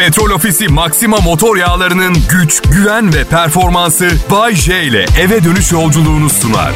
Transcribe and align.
Petrol 0.00 0.30
Ofisi 0.30 0.68
Maxima 0.68 1.16
motor 1.16 1.56
yağlarının 1.56 2.16
güç, 2.30 2.62
güven 2.62 3.14
ve 3.14 3.24
performansı 3.24 4.10
Bay 4.30 4.54
J 4.54 4.82
ile 4.82 5.06
eve 5.20 5.44
dönüş 5.44 5.72
yolculuğunu 5.72 6.30
sunar. 6.30 6.72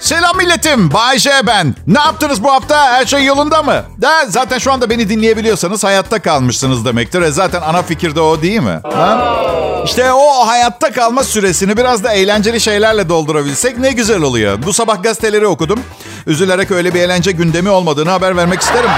Selam 0.00 0.36
milletim. 0.36 0.92
Bay 0.92 1.18
J 1.18 1.30
ben. 1.46 1.74
Ne 1.86 1.98
yaptınız 1.98 2.44
bu 2.44 2.52
hafta? 2.52 2.92
Her 2.92 3.06
şey 3.06 3.24
yolunda 3.24 3.62
mı? 3.62 3.84
De, 3.98 4.06
zaten 4.28 4.58
şu 4.58 4.72
anda 4.72 4.90
beni 4.90 5.08
dinleyebiliyorsanız 5.08 5.84
hayatta 5.84 6.22
kalmışsınız 6.22 6.84
demektir. 6.84 7.22
E 7.22 7.30
zaten 7.30 7.60
ana 7.62 7.82
fikir 7.82 8.14
de 8.14 8.20
o 8.20 8.42
değil 8.42 8.60
mi? 8.60 8.80
Ha? 8.92 9.36
İşte 9.84 10.12
o 10.12 10.46
hayatta 10.46 10.92
kalma 10.92 11.24
süresini 11.24 11.76
biraz 11.76 12.04
da 12.04 12.12
eğlenceli 12.12 12.60
şeylerle 12.60 13.08
doldurabilsek 13.08 13.78
ne 13.78 13.92
güzel 13.92 14.22
oluyor. 14.22 14.62
Bu 14.62 14.72
sabah 14.72 15.02
gazeteleri 15.02 15.46
okudum. 15.46 15.80
Üzülerek 16.26 16.70
öyle 16.70 16.94
bir 16.94 17.00
eğlence 17.00 17.32
gündemi 17.32 17.68
olmadığını 17.68 18.10
haber 18.10 18.36
vermek 18.36 18.60
isterim. 18.60 18.90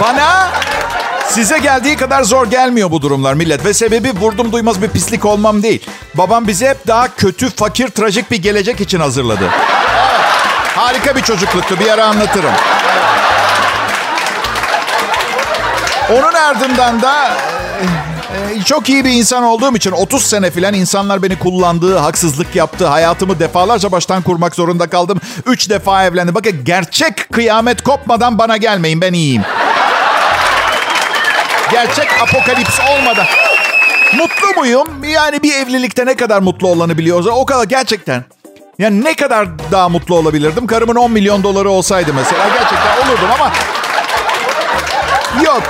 Bana 0.00 0.48
size 1.28 1.58
geldiği 1.58 1.96
kadar 1.96 2.22
zor 2.22 2.46
gelmiyor 2.46 2.90
bu 2.90 3.02
durumlar 3.02 3.34
millet. 3.34 3.64
Ve 3.64 3.74
sebebi 3.74 4.12
vurdum 4.20 4.52
duymaz 4.52 4.82
bir 4.82 4.88
pislik 4.88 5.24
olmam 5.24 5.62
değil. 5.62 5.86
Babam 6.14 6.46
bizi 6.46 6.68
hep 6.68 6.86
daha 6.86 7.14
kötü, 7.14 7.50
fakir, 7.50 7.88
trajik 7.88 8.30
bir 8.30 8.42
gelecek 8.42 8.80
için 8.80 9.00
hazırladı. 9.00 9.44
Evet, 9.44 10.76
harika 10.76 11.16
bir 11.16 11.22
çocukluktu. 11.22 11.80
Bir 11.80 11.90
ara 11.90 12.04
anlatırım. 12.04 12.52
Onun 16.12 16.34
ardından 16.34 17.02
da 17.02 17.36
e, 18.32 18.62
çok 18.62 18.88
iyi 18.88 19.04
bir 19.04 19.10
insan 19.10 19.42
olduğum 19.42 19.76
için 19.76 19.90
30 19.90 20.22
sene 20.22 20.50
filan 20.50 20.74
insanlar 20.74 21.22
beni 21.22 21.38
kullandığı, 21.38 21.96
haksızlık 21.98 22.56
yaptı. 22.56 22.86
Hayatımı 22.86 23.38
defalarca 23.40 23.92
baştan 23.92 24.22
kurmak 24.22 24.54
zorunda 24.54 24.86
kaldım. 24.90 25.20
3 25.46 25.70
defa 25.70 26.04
evlendim. 26.04 26.34
Bakın 26.34 26.64
gerçek 26.64 27.32
kıyamet 27.32 27.82
kopmadan 27.82 28.38
bana 28.38 28.56
gelmeyin 28.56 29.00
ben 29.00 29.12
iyiyim. 29.12 29.42
Gerçek 31.72 32.22
apokalips 32.22 32.80
olmadan. 32.80 33.26
Mutlu 34.16 34.60
muyum? 34.60 34.88
Yani 35.04 35.42
bir 35.42 35.54
evlilikte 35.54 36.06
ne 36.06 36.16
kadar 36.16 36.40
mutlu 36.40 36.68
olanı 36.68 36.98
biliyoruz. 36.98 37.26
O 37.26 37.46
kadar 37.46 37.64
gerçekten. 37.64 38.24
Yani 38.78 39.04
ne 39.04 39.14
kadar 39.14 39.48
daha 39.72 39.88
mutlu 39.88 40.14
olabilirdim? 40.16 40.66
Karımın 40.66 40.94
10 40.94 41.10
milyon 41.10 41.42
doları 41.42 41.70
olsaydı 41.70 42.12
mesela. 42.14 42.48
Gerçekten 42.48 43.08
olurdum 43.08 43.28
ama... 43.34 43.52
Yok. 45.44 45.62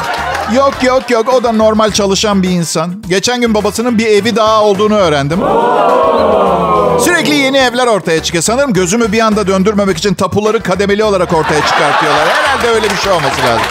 Yok 0.55 0.75
yok 0.83 1.11
yok. 1.11 1.35
O 1.35 1.43
da 1.45 1.53
normal 1.53 1.91
çalışan 1.91 2.43
bir 2.43 2.51
insan. 2.51 3.03
Geçen 3.09 3.41
gün 3.41 3.55
babasının 3.55 3.99
bir 3.99 4.07
evi 4.07 4.37
daha 4.37 4.63
olduğunu 4.63 4.95
öğrendim. 4.95 5.41
Sürekli 7.05 7.35
yeni 7.35 7.57
evler 7.59 7.87
ortaya 7.87 8.23
çıkıyor. 8.23 8.45
Sanırım 8.45 8.73
gözümü 8.73 9.13
bir 9.13 9.21
anda 9.21 9.47
döndürmemek 9.47 9.99
için 9.99 10.15
tapuları 10.15 10.63
kademeli 10.63 11.05
olarak 11.05 11.33
ortaya 11.33 11.61
çıkartıyorlar. 11.67 12.29
Herhalde 12.29 12.69
öyle 12.69 12.91
bir 12.91 12.97
şey 12.97 13.13
olması 13.13 13.41
lazım. 13.43 13.67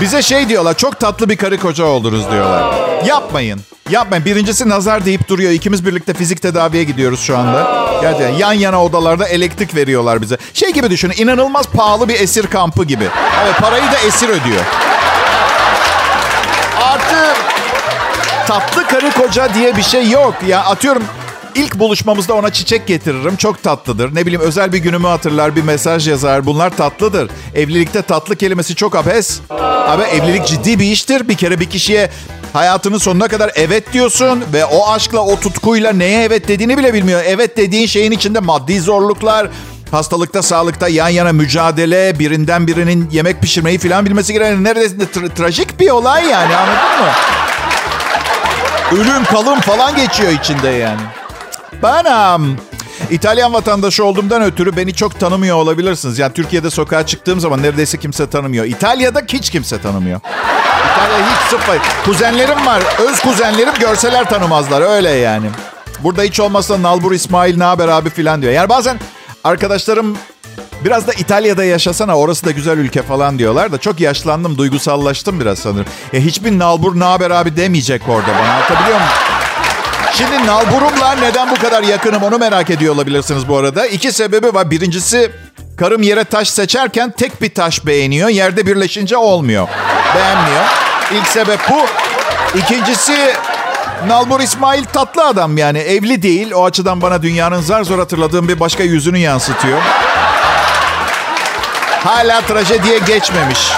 Bize 0.00 0.22
şey 0.22 0.48
diyorlar, 0.48 0.76
çok 0.76 1.00
tatlı 1.00 1.28
bir 1.28 1.36
karı 1.36 1.58
koca 1.58 1.84
oldunuz 1.84 2.30
diyorlar. 2.30 2.74
Yapmayın. 3.06 3.60
Yapmayın. 3.90 4.24
Birincisi 4.24 4.68
nazar 4.68 5.04
deyip 5.04 5.28
duruyor. 5.28 5.50
İkimiz 5.50 5.86
birlikte 5.86 6.14
fizik 6.14 6.42
tedaviye 6.42 6.84
gidiyoruz 6.84 7.20
şu 7.20 7.38
anda. 7.38 7.86
Gerçekten 8.02 8.34
yan 8.34 8.52
yana 8.52 8.84
odalarda 8.84 9.28
elektrik 9.28 9.74
veriyorlar 9.74 10.22
bize. 10.22 10.38
Şey 10.54 10.72
gibi 10.72 10.90
düşünün, 10.90 11.14
inanılmaz 11.16 11.66
pahalı 11.66 12.08
bir 12.08 12.20
esir 12.20 12.46
kampı 12.46 12.84
gibi. 12.84 13.08
Evet, 13.44 13.54
parayı 13.60 13.82
da 13.92 13.98
esir 14.06 14.28
ödüyor. 14.28 14.64
Artı 16.82 17.34
tatlı 18.46 18.86
karı 18.86 19.10
koca 19.10 19.54
diye 19.54 19.76
bir 19.76 19.82
şey 19.82 20.10
yok. 20.10 20.34
Ya 20.46 20.64
atıyorum 20.64 21.02
İlk 21.54 21.78
buluşmamızda 21.78 22.34
ona 22.34 22.52
çiçek 22.52 22.86
getiririm. 22.86 23.36
Çok 23.36 23.62
tatlıdır. 23.62 24.14
Ne 24.14 24.26
bileyim 24.26 24.40
özel 24.40 24.72
bir 24.72 24.78
günümü 24.78 25.06
hatırlar, 25.06 25.56
bir 25.56 25.62
mesaj 25.62 26.08
yazar. 26.08 26.46
Bunlar 26.46 26.76
tatlıdır. 26.76 27.30
Evlilikte 27.54 28.02
tatlı 28.02 28.36
kelimesi 28.36 28.74
çok 28.74 28.96
abes. 28.96 29.40
Abi 29.60 30.02
evlilik 30.02 30.46
ciddi 30.46 30.78
bir 30.78 30.84
iştir. 30.84 31.28
Bir 31.28 31.34
kere 31.34 31.60
bir 31.60 31.70
kişiye 31.70 32.10
hayatının 32.52 32.98
sonuna 32.98 33.28
kadar 33.28 33.50
evet 33.54 33.92
diyorsun 33.92 34.44
ve 34.52 34.64
o 34.64 34.90
aşkla, 34.90 35.20
o 35.20 35.40
tutkuyla 35.40 35.92
neye 35.92 36.22
evet 36.22 36.48
dediğini 36.48 36.78
bile 36.78 36.94
bilmiyor. 36.94 37.22
Evet 37.26 37.56
dediğin 37.56 37.86
şeyin 37.86 38.12
içinde 38.12 38.40
maddi 38.40 38.80
zorluklar, 38.80 39.48
hastalıkta, 39.90 40.42
sağlıkta 40.42 40.88
yan 40.88 41.08
yana 41.08 41.32
mücadele, 41.32 42.18
birinden 42.18 42.66
birinin 42.66 43.10
yemek 43.10 43.42
pişirmeyi 43.42 43.78
falan 43.78 44.06
bilmesi 44.06 44.32
gereken 44.32 44.64
neredeyse 44.64 44.96
tra- 44.96 45.34
trajik 45.34 45.80
bir 45.80 45.90
olay 45.90 46.26
yani 46.28 46.56
anladın 46.56 47.04
mı? 47.04 47.10
Ölüm 48.92 49.24
kalım 49.24 49.60
falan 49.60 49.96
geçiyor 49.96 50.32
içinde 50.32 50.68
yani. 50.68 51.00
Ben 51.82 52.34
um, 52.34 52.56
İtalyan 53.10 53.52
vatandaşı 53.52 54.04
olduğumdan 54.04 54.42
ötürü 54.42 54.76
beni 54.76 54.94
çok 54.94 55.20
tanımıyor 55.20 55.56
olabilirsiniz. 55.56 56.18
Yani 56.18 56.32
Türkiye'de 56.32 56.70
sokağa 56.70 57.06
çıktığım 57.06 57.40
zaman 57.40 57.62
neredeyse 57.62 57.98
kimse 57.98 58.30
tanımıyor. 58.30 58.64
İtalya'da 58.64 59.20
hiç 59.32 59.50
kimse 59.50 59.80
tanımıyor. 59.80 60.20
İtalya 60.92 61.30
hiç 61.30 61.50
sıfır. 61.50 61.78
Kuzenlerim 62.04 62.66
var. 62.66 62.82
Öz 63.08 63.20
kuzenlerim 63.20 63.74
görseler 63.80 64.28
tanımazlar. 64.28 64.82
Öyle 64.82 65.10
yani. 65.10 65.46
Burada 66.02 66.22
hiç 66.22 66.40
olmazsa 66.40 66.82
Nalbur 66.82 67.12
İsmail 67.12 67.56
ne 67.58 67.64
haber 67.64 67.88
abi 67.88 68.10
filan 68.10 68.42
diyor. 68.42 68.52
Yani 68.52 68.68
bazen 68.68 69.00
arkadaşlarım 69.44 70.16
biraz 70.84 71.06
da 71.06 71.12
İtalya'da 71.12 71.64
yaşasana 71.64 72.16
orası 72.18 72.46
da 72.46 72.50
güzel 72.50 72.78
ülke 72.78 73.02
falan 73.02 73.38
diyorlar 73.38 73.72
da 73.72 73.78
çok 73.78 74.00
yaşlandım 74.00 74.58
duygusallaştım 74.58 75.40
biraz 75.40 75.58
sanırım. 75.58 75.86
Ya 76.12 76.20
hiçbir 76.20 76.58
Nalbur 76.58 77.00
ne 77.00 77.04
haber 77.04 77.30
abi 77.30 77.56
demeyecek 77.56 78.02
orada 78.08 78.28
bana 78.28 78.52
anlatabiliyor 78.52 78.96
muyum? 78.96 79.33
Şimdi 80.18 80.46
nalburumla 80.46 81.12
neden 81.12 81.50
bu 81.50 81.54
kadar 81.54 81.82
yakınım 81.82 82.22
onu 82.22 82.38
merak 82.38 82.70
ediyor 82.70 82.94
olabilirsiniz 82.94 83.48
bu 83.48 83.56
arada. 83.56 83.86
İki 83.86 84.12
sebebi 84.12 84.54
var. 84.54 84.70
Birincisi 84.70 85.30
karım 85.78 86.02
yere 86.02 86.24
taş 86.24 86.50
seçerken 86.50 87.10
tek 87.10 87.42
bir 87.42 87.54
taş 87.54 87.86
beğeniyor. 87.86 88.28
Yerde 88.28 88.66
birleşince 88.66 89.16
olmuyor. 89.16 89.68
Beğenmiyor. 90.14 90.64
İlk 91.12 91.26
sebep 91.26 91.60
bu. 91.70 91.86
İkincisi 92.58 93.34
Nalbur 94.06 94.40
İsmail 94.40 94.84
tatlı 94.84 95.26
adam 95.26 95.58
yani. 95.58 95.78
Evli 95.78 96.22
değil. 96.22 96.52
O 96.52 96.64
açıdan 96.64 97.02
bana 97.02 97.22
dünyanın 97.22 97.60
zar 97.60 97.84
zor 97.84 97.98
hatırladığım 97.98 98.48
bir 98.48 98.60
başka 98.60 98.82
yüzünü 98.82 99.18
yansıtıyor. 99.18 99.78
Hala 102.04 102.40
trajediye 102.40 102.98
geçmemiş. 102.98 103.72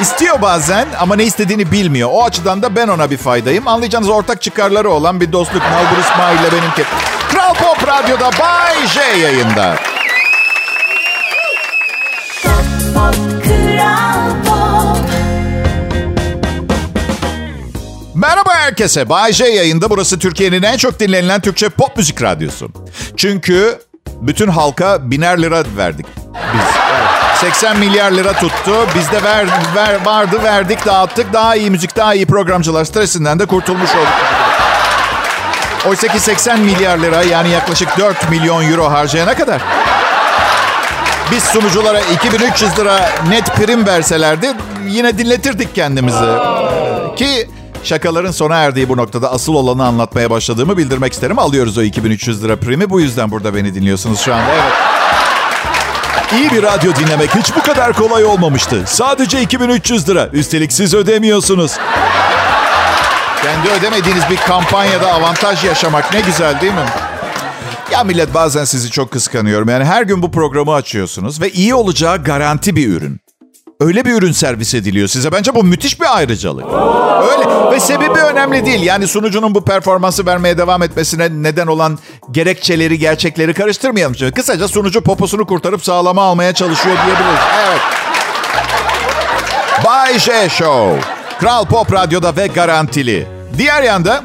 İstiyor 0.00 0.42
bazen 0.42 0.88
ama 0.98 1.16
ne 1.16 1.24
istediğini 1.24 1.72
bilmiyor. 1.72 2.08
O 2.12 2.24
açıdan 2.24 2.62
da 2.62 2.76
ben 2.76 2.88
ona 2.88 3.10
bir 3.10 3.16
faydayım. 3.16 3.68
Anlayacağınız 3.68 4.08
ortak 4.08 4.42
çıkarları 4.42 4.90
olan 4.90 5.20
bir 5.20 5.32
dostluk 5.32 5.62
Nalbur 5.62 6.00
İsmail 6.00 6.38
ile 6.38 6.52
benimki. 6.52 6.82
Kral 7.30 7.54
Pop 7.54 7.88
Radyo'da 7.88 8.30
Bay 8.38 8.86
J 8.86 9.00
yayında. 9.00 9.76
Merhaba 18.14 18.54
herkese. 18.54 19.08
Bay 19.08 19.32
J 19.32 19.44
yayında. 19.44 19.90
Burası 19.90 20.18
Türkiye'nin 20.18 20.62
en 20.62 20.76
çok 20.76 21.00
dinlenilen 21.00 21.40
Türkçe 21.40 21.68
pop 21.68 21.96
müzik 21.96 22.22
radyosu. 22.22 22.68
Çünkü 23.16 23.78
bütün 24.20 24.48
halka 24.48 25.10
biner 25.10 25.42
lira 25.42 25.64
verdik. 25.76 26.06
Biz. 26.54 26.75
80 27.40 27.78
milyar 27.78 28.12
lira 28.12 28.32
tuttu. 28.32 28.72
Biz 28.94 29.10
de 29.10 29.22
ver, 29.22 29.46
ver, 29.76 30.04
vardı 30.04 30.42
verdik 30.42 30.86
dağıttık. 30.86 31.32
Daha 31.32 31.56
iyi 31.56 31.70
müzik, 31.70 31.96
daha 31.96 32.14
iyi 32.14 32.26
programcılar 32.26 32.84
stresinden 32.84 33.38
de 33.38 33.46
kurtulmuş 33.46 33.90
olduk. 33.94 34.08
Oysa 35.88 36.08
ki 36.08 36.20
80 36.20 36.60
milyar 36.60 36.98
lira 36.98 37.22
yani 37.22 37.50
yaklaşık 37.50 37.98
4 37.98 38.30
milyon 38.30 38.62
euro 38.62 38.90
harcayana 38.90 39.34
kadar. 39.34 39.62
Biz 41.30 41.44
sunuculara 41.44 42.00
2300 42.00 42.78
lira 42.78 43.10
net 43.28 43.46
prim 43.56 43.86
verselerdi 43.86 44.52
yine 44.88 45.18
dinletirdik 45.18 45.74
kendimizi. 45.74 46.24
Ki 47.16 47.48
şakaların 47.82 48.30
sona 48.30 48.56
erdiği 48.56 48.88
bu 48.88 48.96
noktada 48.96 49.32
asıl 49.32 49.54
olanı 49.54 49.86
anlatmaya 49.86 50.30
başladığımı 50.30 50.76
bildirmek 50.76 51.12
isterim. 51.12 51.38
Alıyoruz 51.38 51.78
o 51.78 51.82
2300 51.82 52.44
lira 52.44 52.56
primi. 52.56 52.90
Bu 52.90 53.00
yüzden 53.00 53.30
burada 53.30 53.54
beni 53.54 53.74
dinliyorsunuz 53.74 54.20
şu 54.20 54.34
anda. 54.34 54.50
Evet. 54.52 54.85
İyi 56.32 56.50
bir 56.50 56.62
radyo 56.62 56.92
dinlemek 56.94 57.34
hiç 57.34 57.56
bu 57.56 57.62
kadar 57.62 57.92
kolay 57.92 58.24
olmamıştı. 58.24 58.82
Sadece 58.86 59.40
2300 59.42 60.08
lira. 60.08 60.28
Üstelik 60.32 60.72
siz 60.72 60.94
ödemiyorsunuz. 60.94 61.78
Kendi 63.42 63.68
ödemediğiniz 63.70 64.22
bir 64.30 64.36
kampanyada 64.36 65.12
avantaj 65.12 65.64
yaşamak 65.64 66.14
ne 66.14 66.20
güzel 66.20 66.60
değil 66.60 66.72
mi? 66.72 66.86
Ya 67.92 68.04
millet 68.04 68.34
bazen 68.34 68.64
sizi 68.64 68.90
çok 68.90 69.10
kıskanıyorum. 69.10 69.68
Yani 69.68 69.84
her 69.84 70.02
gün 70.02 70.22
bu 70.22 70.30
programı 70.30 70.74
açıyorsunuz 70.74 71.40
ve 71.40 71.50
iyi 71.50 71.74
olacağı 71.74 72.24
garanti 72.24 72.76
bir 72.76 72.88
ürün. 72.88 73.20
Öyle 73.80 74.04
bir 74.04 74.12
ürün 74.12 74.32
servis 74.32 74.74
ediliyor 74.74 75.08
size. 75.08 75.32
Bence 75.32 75.54
bu 75.54 75.64
müthiş 75.64 76.00
bir 76.00 76.16
ayrıcalık. 76.16 76.64
Öyle 77.22 77.70
ve 77.72 77.80
sebebi 77.80 78.18
önemli 78.18 78.66
değil. 78.66 78.82
Yani 78.82 79.08
sunucunun 79.08 79.54
bu 79.54 79.64
performansı 79.64 80.26
vermeye 80.26 80.58
devam 80.58 80.82
etmesine 80.82 81.28
neden 81.30 81.66
olan 81.66 81.98
gerekçeleri, 82.30 82.98
gerçekleri 82.98 83.54
karıştırmayalım. 83.54 84.16
Şimdi 84.16 84.32
kısaca 84.32 84.68
sunucu 84.68 85.00
poposunu 85.00 85.46
kurtarıp 85.46 85.84
sağlama 85.84 86.22
almaya 86.22 86.54
çalışıyor 86.54 86.96
diyebiliriz. 87.06 87.40
Evet. 87.68 87.80
Bay 89.84 90.18
J 90.18 90.48
Show. 90.48 91.00
Kral 91.40 91.64
Pop 91.64 91.92
Radyo'da 91.92 92.36
ve 92.36 92.46
garantili. 92.46 93.26
Diğer 93.58 93.82
yanda 93.82 94.24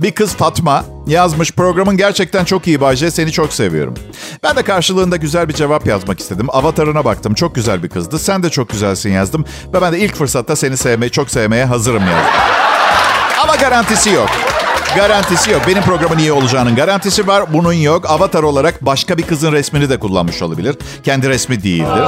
bir 0.00 0.12
kız 0.12 0.34
Fatma 0.34 0.84
Yazmış 1.06 1.52
programın 1.52 1.96
gerçekten 1.96 2.44
çok 2.44 2.66
iyi 2.66 2.80
Bayce 2.80 3.10
seni 3.10 3.32
çok 3.32 3.52
seviyorum. 3.52 3.94
Ben 4.42 4.56
de 4.56 4.62
karşılığında 4.62 5.16
güzel 5.16 5.48
bir 5.48 5.54
cevap 5.54 5.86
yazmak 5.86 6.20
istedim. 6.20 6.46
Avatarına 6.50 7.04
baktım 7.04 7.34
çok 7.34 7.54
güzel 7.54 7.82
bir 7.82 7.88
kızdı. 7.88 8.18
Sen 8.18 8.42
de 8.42 8.50
çok 8.50 8.68
güzelsin 8.68 9.10
yazdım. 9.10 9.44
Ve 9.74 9.82
ben 9.82 9.92
de 9.92 9.98
ilk 9.98 10.14
fırsatta 10.14 10.56
seni 10.56 10.76
sevmeye 10.76 11.08
çok 11.08 11.30
sevmeye 11.30 11.64
hazırım 11.64 12.02
yazdım. 12.02 12.32
Ama 13.42 13.56
garantisi 13.56 14.10
yok. 14.10 14.28
Garantisi 14.96 15.50
yok. 15.50 15.62
Benim 15.66 15.82
programın 15.82 16.18
iyi 16.18 16.32
olacağının 16.32 16.76
garantisi 16.76 17.26
var. 17.26 17.52
Bunun 17.52 17.72
yok. 17.72 18.10
Avatar 18.10 18.42
olarak 18.42 18.86
başka 18.86 19.18
bir 19.18 19.22
kızın 19.22 19.52
resmini 19.52 19.90
de 19.90 19.98
kullanmış 19.98 20.42
olabilir. 20.42 20.76
Kendi 21.04 21.28
resmi 21.28 21.62
değildir. 21.62 22.06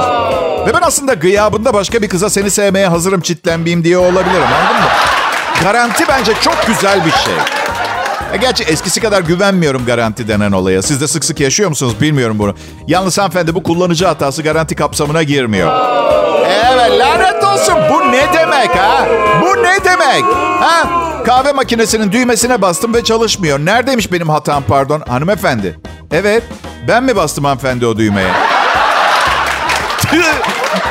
Ve 0.67 0.73
ben 0.73 0.81
aslında 0.81 1.13
gıyabında 1.13 1.73
başka 1.73 2.01
bir 2.01 2.09
kıza 2.09 2.29
seni 2.29 2.51
sevmeye 2.51 2.87
hazırım 2.87 3.21
çitlenmeyeyim 3.21 3.83
diye 3.83 3.97
olabilirim 3.97 4.47
anladın 4.61 4.81
mı? 4.81 4.89
Garanti 5.63 6.03
bence 6.07 6.33
çok 6.41 6.67
güzel 6.67 7.05
bir 7.05 7.11
şey. 7.11 7.33
E 8.33 8.37
gerçi 8.37 8.63
eskisi 8.63 9.01
kadar 9.01 9.21
güvenmiyorum 9.21 9.85
garanti 9.85 10.27
denen 10.27 10.51
olaya. 10.51 10.81
Siz 10.81 11.01
de 11.01 11.07
sık 11.07 11.25
sık 11.25 11.39
yaşıyor 11.39 11.69
musunuz 11.69 12.01
bilmiyorum 12.01 12.39
bunu. 12.39 12.55
Yalnız 12.87 13.17
hanımefendi 13.17 13.55
bu 13.55 13.63
kullanıcı 13.63 14.05
hatası 14.05 14.41
garanti 14.41 14.75
kapsamına 14.75 15.23
girmiyor. 15.23 15.71
Evet 16.45 16.99
lanet 16.99 17.43
olsun. 17.43 17.75
Bu 17.93 18.11
ne 18.11 18.33
demek 18.33 18.69
ha? 18.75 19.07
Bu 19.41 19.63
ne 19.63 19.83
demek? 19.83 20.23
Ha? 20.61 20.83
Kahve 21.25 21.51
makinesinin 21.51 22.11
düğmesine 22.11 22.61
bastım 22.61 22.93
ve 22.93 23.03
çalışmıyor. 23.03 23.59
Neredeymiş 23.59 24.11
benim 24.11 24.29
hatam 24.29 24.63
pardon? 24.67 25.01
Hanımefendi. 25.07 25.79
Evet. 26.11 26.43
Ben 26.87 27.03
mi 27.03 27.15
bastım 27.15 27.45
hanımefendi 27.45 27.85
o 27.85 27.97
düğmeye? 27.97 28.29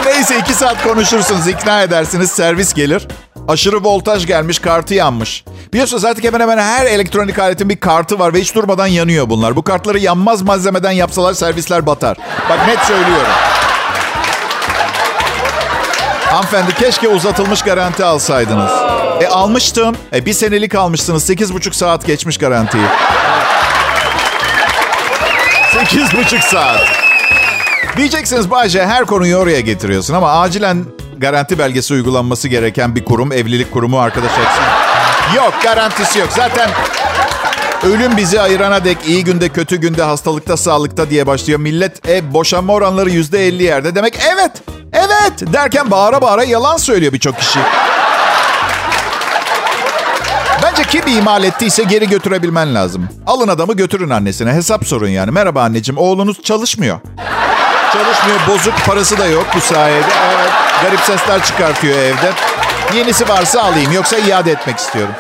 Neyse 0.06 0.38
iki 0.38 0.52
saat 0.54 0.82
konuşursunuz, 0.82 1.48
ikna 1.48 1.82
edersiniz, 1.82 2.30
servis 2.30 2.74
gelir. 2.74 3.08
Aşırı 3.48 3.84
voltaj 3.84 4.26
gelmiş, 4.26 4.58
kartı 4.58 4.94
yanmış. 4.94 5.44
Biliyorsunuz 5.72 6.04
artık 6.04 6.24
hemen 6.24 6.40
hemen 6.40 6.58
her 6.58 6.86
elektronik 6.86 7.38
aletin 7.38 7.68
bir 7.68 7.76
kartı 7.76 8.18
var 8.18 8.34
ve 8.34 8.40
hiç 8.40 8.54
durmadan 8.54 8.86
yanıyor 8.86 9.28
bunlar. 9.28 9.56
Bu 9.56 9.62
kartları 9.62 9.98
yanmaz 9.98 10.42
malzemeden 10.42 10.90
yapsalar 10.90 11.34
servisler 11.34 11.86
batar. 11.86 12.16
Bak 12.50 12.68
net 12.68 12.78
söylüyorum. 12.78 13.32
Hanımefendi 16.26 16.74
keşke 16.74 17.08
uzatılmış 17.08 17.62
garanti 17.62 18.04
alsaydınız. 18.04 18.70
E 19.20 19.26
almıştım. 19.26 19.96
E 20.14 20.26
bir 20.26 20.32
senelik 20.32 20.74
almıştınız. 20.74 21.24
Sekiz 21.24 21.54
buçuk 21.54 21.74
saat 21.74 22.06
geçmiş 22.06 22.38
garantiyi. 22.38 22.84
Sekiz 25.72 26.14
buçuk 26.18 26.40
saat. 26.40 26.80
Diyeceksiniz 27.96 28.50
Bayce 28.50 28.86
her 28.86 29.04
konuyu 29.04 29.36
oraya 29.36 29.60
getiriyorsun 29.60 30.14
ama 30.14 30.40
acilen 30.40 30.84
garanti 31.18 31.58
belgesi 31.58 31.94
uygulanması 31.94 32.48
gereken 32.48 32.96
bir 32.96 33.04
kurum, 33.04 33.32
evlilik 33.32 33.72
kurumu 33.72 33.98
arkadaş 33.98 34.30
etsin. 34.30 34.64
Yok 35.36 35.54
garantisi 35.62 36.18
yok. 36.18 36.28
Zaten 36.36 36.70
ölüm 37.82 38.16
bizi 38.16 38.40
ayırana 38.40 38.84
dek 38.84 38.98
iyi 39.06 39.24
günde, 39.24 39.48
kötü 39.48 39.76
günde, 39.76 40.02
hastalıkta, 40.02 40.56
sağlıkta 40.56 41.10
diye 41.10 41.26
başlıyor. 41.26 41.60
Millet 41.60 42.08
e, 42.08 42.34
boşanma 42.34 42.72
oranları 42.72 43.10
yüzde 43.10 43.46
elli 43.46 43.62
yerde. 43.62 43.94
Demek 43.94 44.18
evet, 44.32 44.52
evet 44.92 45.52
derken 45.52 45.90
bağıra 45.90 46.20
bağıra 46.20 46.44
yalan 46.44 46.76
söylüyor 46.76 47.12
birçok 47.12 47.38
kişi. 47.38 47.58
Bence 50.62 50.82
kim 50.82 51.06
imal 51.06 51.44
ettiyse 51.44 51.82
geri 51.82 52.08
götürebilmen 52.08 52.74
lazım. 52.74 53.08
Alın 53.26 53.48
adamı 53.48 53.74
götürün 53.74 54.10
annesine. 54.10 54.52
Hesap 54.52 54.86
sorun 54.86 55.08
yani. 55.08 55.30
Merhaba 55.30 55.62
anneciğim 55.62 55.98
oğlunuz 55.98 56.42
çalışmıyor. 56.42 56.98
Çalışmıyor 57.94 58.38
bozuk 58.48 58.74
parası 58.86 59.18
da 59.18 59.26
yok 59.26 59.46
bu 59.56 59.60
sayede. 59.60 60.06
Evet, 60.34 60.50
garip 60.82 61.00
sesler 61.00 61.44
çıkartıyor 61.44 61.98
evde. 61.98 62.32
Yenisi 62.94 63.28
varsa 63.28 63.62
alayım 63.62 63.92
yoksa 63.92 64.18
iade 64.18 64.52
etmek 64.52 64.78
istiyorum. 64.78 65.14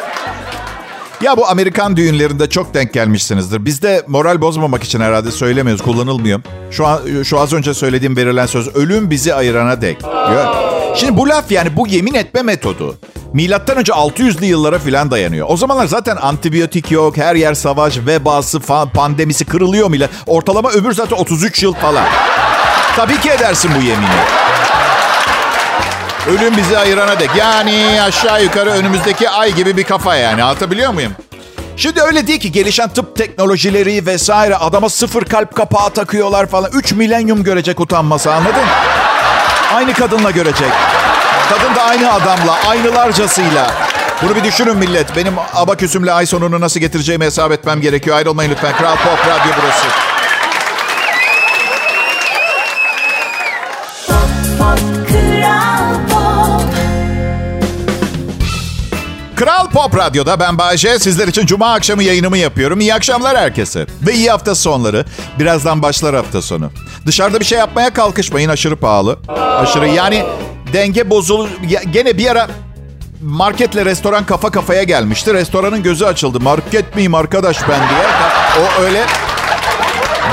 Ya 1.22 1.36
bu 1.36 1.48
Amerikan 1.48 1.96
düğünlerinde 1.96 2.48
çok 2.48 2.74
denk 2.74 2.92
gelmişsinizdir. 2.92 3.64
Bizde 3.64 4.04
moral 4.06 4.40
bozmamak 4.40 4.84
için 4.84 5.00
herhalde 5.00 5.30
söylemiyoruz, 5.30 5.84
kullanılmıyor. 5.84 6.40
Şu 6.70 6.86
an 6.86 7.00
şu 7.24 7.40
az 7.40 7.52
önce 7.52 7.74
söylediğim 7.74 8.16
verilen 8.16 8.46
söz 8.46 8.76
ölüm 8.76 9.10
bizi 9.10 9.34
ayırana 9.34 9.82
dek. 9.82 9.98
Şimdi 10.96 11.16
bu 11.16 11.28
laf 11.28 11.52
yani 11.52 11.76
bu 11.76 11.86
yemin 11.86 12.14
etme 12.14 12.42
metodu 12.42 12.96
milattan 13.34 13.76
önce 13.76 13.92
600'lü 13.92 14.44
yıllara 14.44 14.78
falan 14.78 15.10
dayanıyor. 15.10 15.46
O 15.50 15.56
zamanlar 15.56 15.86
zaten 15.86 16.16
antibiyotik 16.16 16.90
yok, 16.90 17.16
her 17.16 17.34
yer 17.34 17.54
savaş, 17.54 17.98
vebası, 17.98 18.60
pandemisi 18.94 19.44
kırılıyor 19.44 19.90
millet. 19.90 20.10
Ortalama 20.26 20.70
ömür 20.70 20.92
zaten 20.92 21.16
33 21.16 21.62
yıl 21.62 21.72
falan. 21.72 22.04
Tabii 22.96 23.20
ki 23.20 23.30
edersin 23.30 23.70
bu 23.78 23.82
yemini. 23.82 24.08
Ölüm 26.28 26.56
bizi 26.56 26.78
ayırana 26.78 27.20
dek. 27.20 27.30
Yani 27.36 28.00
aşağı 28.02 28.42
yukarı 28.42 28.70
önümüzdeki 28.70 29.30
ay 29.30 29.52
gibi 29.54 29.76
bir 29.76 29.84
kafa 29.84 30.16
yani. 30.16 30.42
Anlatabiliyor 30.42 30.92
muyum? 30.92 31.12
Şimdi 31.76 32.02
öyle 32.02 32.26
değil 32.26 32.40
ki 32.40 32.52
gelişen 32.52 32.88
tıp 32.88 33.16
teknolojileri 33.16 34.06
vesaire 34.06 34.56
adama 34.56 34.88
sıfır 34.88 35.24
kalp 35.24 35.54
kapağı 35.56 35.90
takıyorlar 35.90 36.46
falan. 36.46 36.70
3 36.72 36.92
milenyum 36.92 37.44
görecek 37.44 37.80
utanması 37.80 38.34
anladın? 38.34 38.64
Aynı 39.74 39.94
kadınla 39.94 40.30
görecek. 40.30 40.72
Kadın 41.50 41.74
da 41.74 41.82
aynı 41.82 42.12
adamla, 42.12 42.56
aynılarcasıyla. 42.68 43.70
Bunu 44.22 44.34
bir 44.36 44.44
düşünün 44.44 44.76
millet. 44.76 45.16
Benim 45.16 45.34
abaküsümle 45.54 46.12
ay 46.12 46.26
sonunu 46.26 46.60
nasıl 46.60 46.80
getireceğimi 46.80 47.24
hesap 47.24 47.52
etmem 47.52 47.80
gerekiyor. 47.80 48.16
Ayrılmayın 48.16 48.50
lütfen. 48.50 48.76
Kral 48.76 48.96
Pop 48.96 49.18
Radyo 49.26 49.52
burası. 49.62 50.13
Kral 59.36 59.70
Pop 59.70 59.96
Radyo'da 59.96 60.40
ben 60.40 60.58
Bayece. 60.58 60.98
Sizler 60.98 61.28
için 61.28 61.46
Cuma 61.46 61.72
akşamı 61.72 62.02
yayınımı 62.02 62.38
yapıyorum. 62.38 62.80
İyi 62.80 62.94
akşamlar 62.94 63.36
herkese. 63.36 63.86
Ve 64.06 64.14
iyi 64.14 64.30
hafta 64.30 64.54
sonları. 64.54 65.04
Birazdan 65.38 65.82
başlar 65.82 66.14
hafta 66.14 66.42
sonu. 66.42 66.70
Dışarıda 67.06 67.40
bir 67.40 67.44
şey 67.44 67.58
yapmaya 67.58 67.92
kalkışmayın. 67.92 68.48
Aşırı 68.48 68.76
pahalı. 68.76 69.18
Aşırı 69.58 69.88
yani 69.88 70.24
denge 70.72 71.10
bozulur. 71.10 71.48
Gene 71.90 72.18
bir 72.18 72.30
ara 72.30 72.48
marketle 73.22 73.84
restoran 73.84 74.26
kafa 74.26 74.50
kafaya 74.50 74.82
gelmişti. 74.82 75.34
Restoranın 75.34 75.82
gözü 75.82 76.04
açıldı. 76.04 76.40
Market 76.40 76.96
miyim 76.96 77.14
arkadaş 77.14 77.56
ben 77.68 77.80
diye. 77.88 78.06
O 78.60 78.82
öyle 78.82 79.06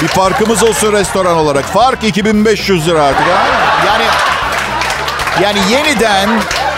bir 0.01 0.07
farkımız 0.07 0.63
olsun 0.63 0.91
restoran 0.91 1.37
olarak. 1.37 1.65
Fark 1.65 2.03
2500 2.03 2.87
lira 2.87 3.03
artık. 3.03 3.27
Yani 3.87 4.03
yani 5.41 5.59
yeniden 5.71 6.29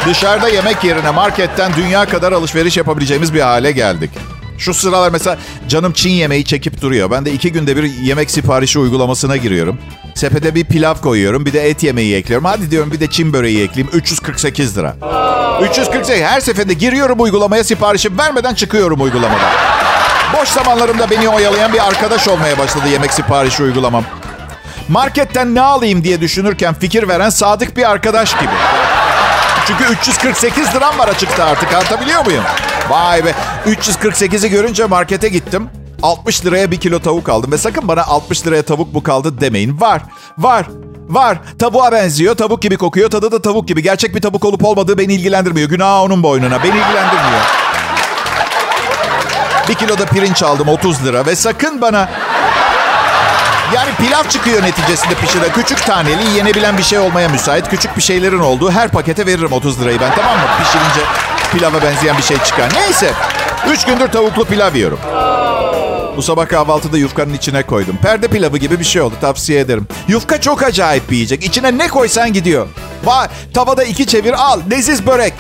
dışarıda 0.07 0.50
yemek 0.50 0.83
yerine 0.83 1.11
marketten 1.11 1.71
dünya 1.77 2.05
kadar 2.05 2.31
alışveriş 2.31 2.77
yapabileceğimiz 2.77 3.33
bir 3.33 3.41
hale 3.41 3.71
geldik. 3.71 4.09
Şu 4.57 4.73
sıralar 4.73 5.11
mesela 5.11 5.38
canım 5.67 5.94
Çin 5.94 6.09
yemeği 6.09 6.45
çekip 6.45 6.81
duruyor. 6.81 7.11
Ben 7.11 7.25
de 7.25 7.31
iki 7.31 7.51
günde 7.51 7.77
bir 7.77 7.83
yemek 7.83 8.31
siparişi 8.31 8.79
uygulamasına 8.79 9.38
giriyorum. 9.38 9.77
Sepete 10.15 10.55
bir 10.55 10.65
pilav 10.65 10.95
koyuyorum. 10.95 11.45
Bir 11.45 11.53
de 11.53 11.69
et 11.69 11.83
yemeği 11.83 12.15
ekliyorum. 12.15 12.45
Hadi 12.45 12.71
diyorum 12.71 12.91
bir 12.91 13.00
de 13.00 13.09
Çin 13.09 13.33
böreği 13.33 13.63
ekleyeyim. 13.63 13.97
348 13.97 14.77
lira. 14.77 14.95
348 15.62 16.24
her 16.24 16.39
seferinde 16.39 16.74
giriyorum 16.74 17.22
uygulamaya 17.22 17.63
siparişi 17.63 18.17
vermeden 18.17 18.53
çıkıyorum 18.53 19.01
uygulamadan. 19.01 19.51
Boş 20.39 20.50
zamanlarımda 20.50 21.10
beni 21.10 21.29
oyalayan 21.29 21.74
bir 21.74 21.88
arkadaş 21.88 22.27
olmaya 22.27 22.57
başladı 22.57 22.88
yemek 22.91 23.13
siparişi 23.13 23.63
uygulamam. 23.63 24.03
Marketten 24.88 25.55
ne 25.55 25.62
alayım 25.62 26.03
diye 26.03 26.22
düşünürken 26.22 26.74
fikir 26.74 27.07
veren 27.07 27.29
sadık 27.29 27.77
bir 27.77 27.91
arkadaş 27.91 28.33
gibi. 28.33 28.51
Çünkü 29.67 29.84
348 29.84 30.75
liram 30.75 30.98
var 30.98 31.08
açıkta 31.08 31.43
artık 31.46 31.74
anlatabiliyor 31.74 32.25
muyum? 32.25 32.43
Vay 32.89 33.25
be 33.25 33.34
348'i 33.65 34.50
görünce 34.50 34.86
markete 34.86 35.29
gittim. 35.29 35.70
60 36.01 36.46
liraya 36.46 36.72
bir 36.72 36.79
kilo 36.79 37.00
tavuk 37.00 37.29
aldım. 37.29 37.51
Ve 37.51 37.58
sakın 37.58 37.88
bana 37.88 38.03
60 38.03 38.48
liraya 38.48 38.63
tavuk 38.63 38.93
mu 38.93 39.03
kaldı 39.03 39.41
demeyin. 39.41 39.82
Var, 39.82 40.01
var, 40.38 40.65
var. 41.10 41.38
Tavuğa 41.60 41.91
benziyor, 41.91 42.36
tavuk 42.36 42.62
gibi 42.62 42.77
kokuyor, 42.77 43.10
tadı 43.10 43.32
da 43.32 43.41
tavuk 43.41 43.67
gibi. 43.67 43.84
Gerçek 43.84 44.15
bir 44.15 44.22
tavuk 44.22 44.46
olup 44.46 44.65
olmadığı 44.65 44.98
beni 44.98 45.13
ilgilendirmiyor. 45.13 45.70
Günah 45.70 46.01
onun 46.01 46.24
boynuna, 46.24 46.63
beni 46.63 46.72
ilgilendirmiyor. 46.72 47.41
Bir 49.70 49.74
kilo 49.74 49.98
da 49.98 50.05
pirinç 50.05 50.43
aldım 50.43 50.67
30 50.67 51.05
lira 51.05 51.25
ve 51.25 51.36
sakın 51.36 51.82
bana 51.82 52.10
yani 53.75 53.89
pilav 53.96 54.24
çıkıyor 54.30 54.63
neticesinde 54.63 55.13
pişiren. 55.15 55.53
Küçük 55.53 55.86
taneli 55.86 56.38
yenebilen 56.38 56.77
bir 56.77 56.84
şey 56.84 57.00
olmaya 57.00 57.30
müsait. 57.30 57.70
Küçük 57.70 57.98
bir 57.98 58.01
şeylerin 58.01 58.39
olduğu 58.39 58.72
her 58.72 58.89
pakete 58.92 59.25
veririm 59.25 59.51
30 59.51 59.82
lirayı 59.82 60.00
ben 60.00 60.15
tamam 60.15 60.38
mı? 60.38 60.44
Pişirince 60.60 61.01
pilava 61.53 61.82
benzeyen 61.82 62.18
bir 62.18 62.24
şey 62.24 62.38
çıkar. 62.38 62.74
Neyse. 62.74 63.12
3 63.70 63.86
gündür 63.86 64.08
tavuklu 64.08 64.46
pilav 64.46 64.75
yiyorum. 64.75 65.00
Bu 66.18 66.22
sabah 66.22 66.48
kahvaltıda 66.48 66.98
yufkanın 66.98 67.34
içine 67.34 67.63
koydum. 67.63 67.98
Perde 68.01 68.27
pilavı 68.27 68.58
gibi 68.58 68.80
bir 68.80 68.86
şey 68.86 69.01
oldu 69.01 69.15
tavsiye 69.22 69.60
ederim. 69.60 69.88
Yufka 70.08 70.42
çok 70.42 70.63
acayip 70.63 71.10
bir 71.10 71.15
yiyecek. 71.15 71.44
İçine 71.44 71.77
ne 71.77 71.88
koysan 71.88 72.34
gidiyor. 72.34 72.68
Vay 73.03 73.27
tavada 73.53 73.84
iki 73.84 74.08
çevir 74.08 74.34
al. 74.34 74.60
Leziz 74.72 75.08
börek. 75.08 75.34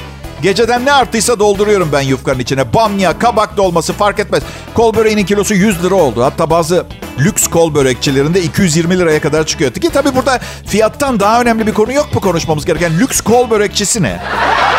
Geceden 0.43 0.85
ne 0.85 0.91
arttıysa 0.93 1.39
dolduruyorum 1.39 1.89
ben 1.93 2.01
yufkanın 2.01 2.39
içine. 2.39 2.73
Bamya, 2.73 3.19
kabak 3.19 3.57
dolması 3.57 3.93
fark 3.93 4.19
etmez. 4.19 4.43
Kol 4.73 4.93
böreğinin 4.95 5.25
kilosu 5.25 5.53
100 5.53 5.83
lira 5.83 5.95
oldu. 5.95 6.23
Hatta 6.23 6.49
bazı 6.49 6.85
lüks 7.19 7.47
kol 7.47 7.75
börekçilerinde 7.75 8.41
220 8.41 8.99
liraya 8.99 9.21
kadar 9.21 9.45
çıkıyor. 9.45 9.73
Ki 9.73 9.89
tabii 9.89 10.15
burada 10.15 10.39
fiyattan 10.67 11.19
daha 11.19 11.41
önemli 11.41 11.67
bir 11.67 11.73
konu 11.73 11.93
yok 11.93 12.13
mu 12.15 12.21
konuşmamız 12.21 12.65
gereken? 12.65 12.99
Lüks 12.99 13.21
kol 13.21 13.49
börekçisi 13.49 14.03
ne? 14.03 14.19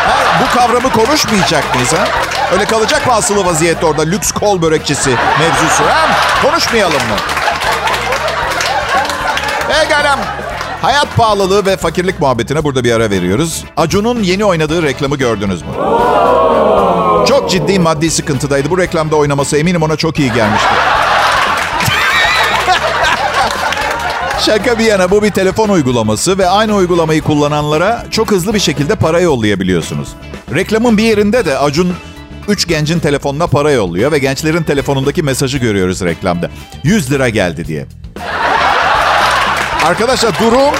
Ha, 0.07 0.41
bu 0.41 0.57
kavramı 0.57 0.91
konuşmayacak 0.91 1.75
mıyız 1.75 1.93
ha? 1.93 2.07
Öyle 2.53 2.65
kalacak 2.65 3.07
mı 3.07 3.13
asılı 3.13 3.45
vaziyette 3.45 3.85
orada 3.85 4.01
lüks 4.01 4.31
kol 4.31 4.61
börekçisi 4.61 5.09
mevzusu 5.09 5.83
ha? 5.83 6.07
Konuşmayalım 6.41 6.93
mı? 6.93 7.17
Egalem. 9.85 10.19
Hayat 10.85 11.15
pahalılığı 11.15 11.65
ve 11.65 11.77
fakirlik 11.77 12.19
muhabbetine 12.19 12.63
burada 12.63 12.83
bir 12.83 12.91
ara 12.91 13.09
veriyoruz. 13.09 13.63
Acun'un 13.77 14.23
yeni 14.23 14.45
oynadığı 14.45 14.83
reklamı 14.83 15.17
gördünüz 15.17 15.61
mü? 15.61 15.67
Çok 17.27 17.49
ciddi 17.49 17.79
maddi 17.79 18.11
sıkıntıdaydı. 18.11 18.69
Bu 18.69 18.77
reklamda 18.77 19.15
oynaması 19.15 19.57
eminim 19.57 19.83
ona 19.83 19.95
çok 19.95 20.19
iyi 20.19 20.33
gelmişti. 20.33 20.67
Şaka 24.45 24.79
bir 24.79 24.85
yana 24.85 25.11
bu 25.11 25.23
bir 25.23 25.31
telefon 25.31 25.69
uygulaması 25.69 26.37
ve 26.37 26.49
aynı 26.49 26.75
uygulamayı 26.75 27.21
kullananlara 27.21 28.05
çok 28.11 28.31
hızlı 28.31 28.53
bir 28.53 28.59
şekilde 28.59 28.95
para 28.95 29.19
yollayabiliyorsunuz. 29.19 30.09
Reklamın 30.53 30.97
bir 30.97 31.03
yerinde 31.03 31.45
de 31.45 31.57
Acun 31.57 31.93
3 32.47 32.67
gencin 32.67 32.99
telefonuna 32.99 33.47
para 33.47 33.71
yolluyor 33.71 34.11
ve 34.11 34.19
gençlerin 34.19 34.63
telefonundaki 34.63 35.23
mesajı 35.23 35.57
görüyoruz 35.57 36.01
reklamda. 36.01 36.49
100 36.83 37.11
lira 37.11 37.29
geldi 37.29 37.67
diye. 37.67 37.85
Arkadaşlar 39.85 40.39
durum 40.39 40.73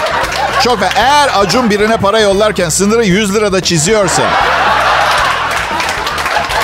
çok 0.64 0.82
ve 0.82 0.90
eğer 0.96 1.30
Acun 1.36 1.70
birine 1.70 1.98
para 1.98 2.20
yollarken 2.20 2.70
sınırı 2.70 3.06
100 3.06 3.36
lirada 3.36 3.62
çiziyorsa 3.62 4.24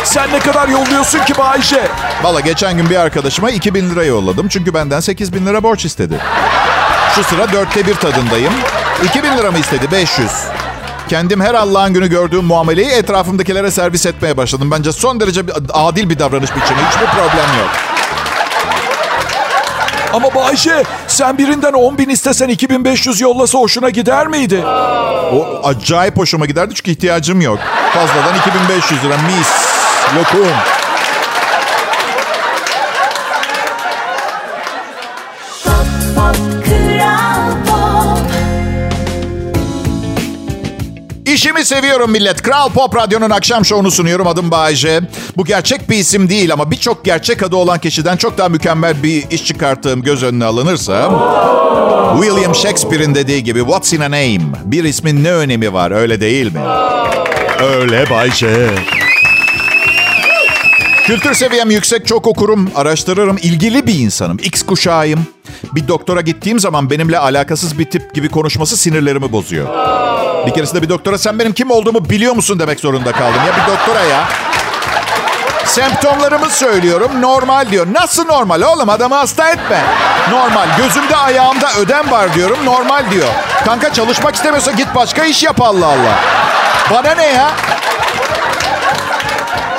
Sen 0.04 0.32
ne 0.32 0.40
kadar 0.40 0.68
yolluyorsun 0.68 1.20
ki 1.20 1.38
Bayşe? 1.38 1.88
Valla 2.24 2.40
geçen 2.40 2.78
gün 2.78 2.90
bir 2.90 2.96
arkadaşıma 2.96 3.52
2000 3.52 3.90
lira 3.90 4.04
yolladım. 4.04 4.48
Çünkü 4.48 4.74
benden 4.74 5.00
8000 5.00 5.46
lira 5.46 5.64
borç 5.64 5.86
istedi. 5.86 6.18
Şu 7.16 7.24
sıra 7.24 7.54
dörtte 7.54 7.88
bir 7.88 7.96
tadındayım. 7.96 8.54
2000 9.04 9.38
lira 9.38 9.52
mı 9.52 9.58
istedi? 9.58 9.92
500. 9.92 10.30
Kendim 11.10 11.42
her 11.42 11.54
Allah'ın 11.54 11.94
günü 11.94 12.10
gördüğüm 12.10 12.44
muameleyi 12.44 12.90
etrafımdakilere 12.90 13.72
servis 13.72 14.06
etmeye 14.06 14.38
başladım. 14.38 14.72
Bence 14.72 14.92
son 14.92 15.20
derece 15.20 15.42
adil 15.74 16.10
bir 16.10 16.20
davranış 16.20 16.56
biçimi. 16.56 16.80
Hiçbir 16.90 17.06
problem 17.06 17.60
yok. 17.60 17.91
Ama 20.14 20.36
Bayşe 20.36 20.84
sen 21.08 21.38
birinden 21.38 21.74
10 21.74 21.98
bin 21.98 22.10
istesen 22.10 22.50
2500 22.50 23.22
yollasa 23.22 23.60
hoşuna 23.60 23.90
gider 23.90 24.28
miydi? 24.28 24.64
O 25.34 25.62
acayip 25.64 26.18
hoşuma 26.18 26.46
giderdi 26.46 26.74
çünkü 26.76 26.92
ihtiyacım 26.92 27.42
yok. 27.42 27.60
Fazladan 27.94 28.36
2500 28.36 29.04
lira 29.04 29.18
mis. 29.18 29.50
Lokum. 30.18 30.48
Kral 36.14 36.61
İşimi 41.42 41.66
seviyorum 41.66 42.12
millet. 42.12 42.42
Kral 42.42 42.70
Pop 42.70 42.96
Radyo'nun 42.96 43.30
akşam 43.30 43.66
şovunu 43.66 43.92
sunuyorum. 43.92 44.28
Adım 44.28 44.52
Bayece. 44.52 45.02
Bu 45.38 45.46
gerçek 45.46 45.90
bir 45.90 45.98
isim 45.98 46.30
değil 46.30 46.54
ama 46.54 46.72
birçok 46.72 47.06
gerçek 47.06 47.44
adı 47.44 47.56
olan 47.56 47.80
kişiden 47.80 48.18
çok 48.18 48.38
daha 48.38 48.50
mükemmel 48.50 49.04
bir 49.04 49.32
iş 49.32 49.46
çıkarttığım 49.46 50.02
göz 50.02 50.24
önüne 50.24 50.46
alınırsa... 50.46 51.12
William 52.22 52.56
Shakespeare'in 52.56 53.16
dediği 53.16 53.44
gibi 53.44 53.60
What's 53.60 53.94
in 53.94 54.02
a 54.02 54.06
name? 54.06 54.40
Bir 54.64 54.84
ismin 54.84 55.24
ne 55.24 55.32
önemi 55.32 55.74
var 55.74 55.92
öyle 55.92 56.22
değil 56.22 56.54
mi? 56.54 56.62
Öyle 57.64 58.10
Bayce. 58.10 58.70
Kültür 61.06 61.34
seviyem 61.34 61.72
yüksek, 61.72 62.08
çok 62.08 62.28
okurum, 62.28 62.72
araştırırım, 62.76 63.38
ilgili 63.38 63.88
bir 63.88 63.94
insanım. 64.00 64.38
X 64.44 64.64
kuşağıyım. 64.64 65.28
Bir 65.76 65.88
doktora 65.88 66.22
gittiğim 66.22 66.60
zaman 66.60 66.90
benimle 66.90 67.18
alakasız 67.20 67.80
bir 67.80 67.86
tip 67.86 68.14
gibi 68.16 68.30
konuşması 68.30 68.78
sinirlerimi 68.78 69.32
bozuyor. 69.32 69.68
Bir 70.48 70.54
keresinde 70.54 70.82
bir 70.82 70.90
doktora 70.90 71.18
sen 71.18 71.40
benim 71.40 71.54
kim 71.54 71.72
olduğumu 71.72 72.10
biliyor 72.10 72.36
musun 72.36 72.60
demek 72.60 72.80
zorunda 72.80 73.12
kaldım. 73.12 73.42
Ya 73.48 73.54
bir 73.54 73.72
doktora 73.72 74.04
ya. 74.04 74.30
Semptomlarımı 75.66 76.50
söylüyorum. 76.50 77.12
Normal 77.22 77.72
diyor. 77.72 77.88
Nasıl 77.94 78.26
normal 78.26 78.62
oğlum? 78.62 78.90
Adamı 78.90 79.16
hasta 79.16 79.50
etme. 79.50 79.82
Normal. 80.32 80.68
Gözümde 80.78 81.16
ayağımda 81.16 81.70
ödem 81.80 82.12
var 82.12 82.34
diyorum. 82.34 82.58
Normal 82.66 83.12
diyor. 83.12 83.28
Kanka 83.66 83.94
çalışmak 83.94 84.36
istemiyorsa 84.36 84.72
git 84.72 84.88
başka 84.96 85.26
iş 85.26 85.44
yap 85.44 85.62
Allah 85.62 85.86
Allah. 85.86 86.20
Bana 86.92 87.14
ne 87.16 87.28
ya? 87.28 87.52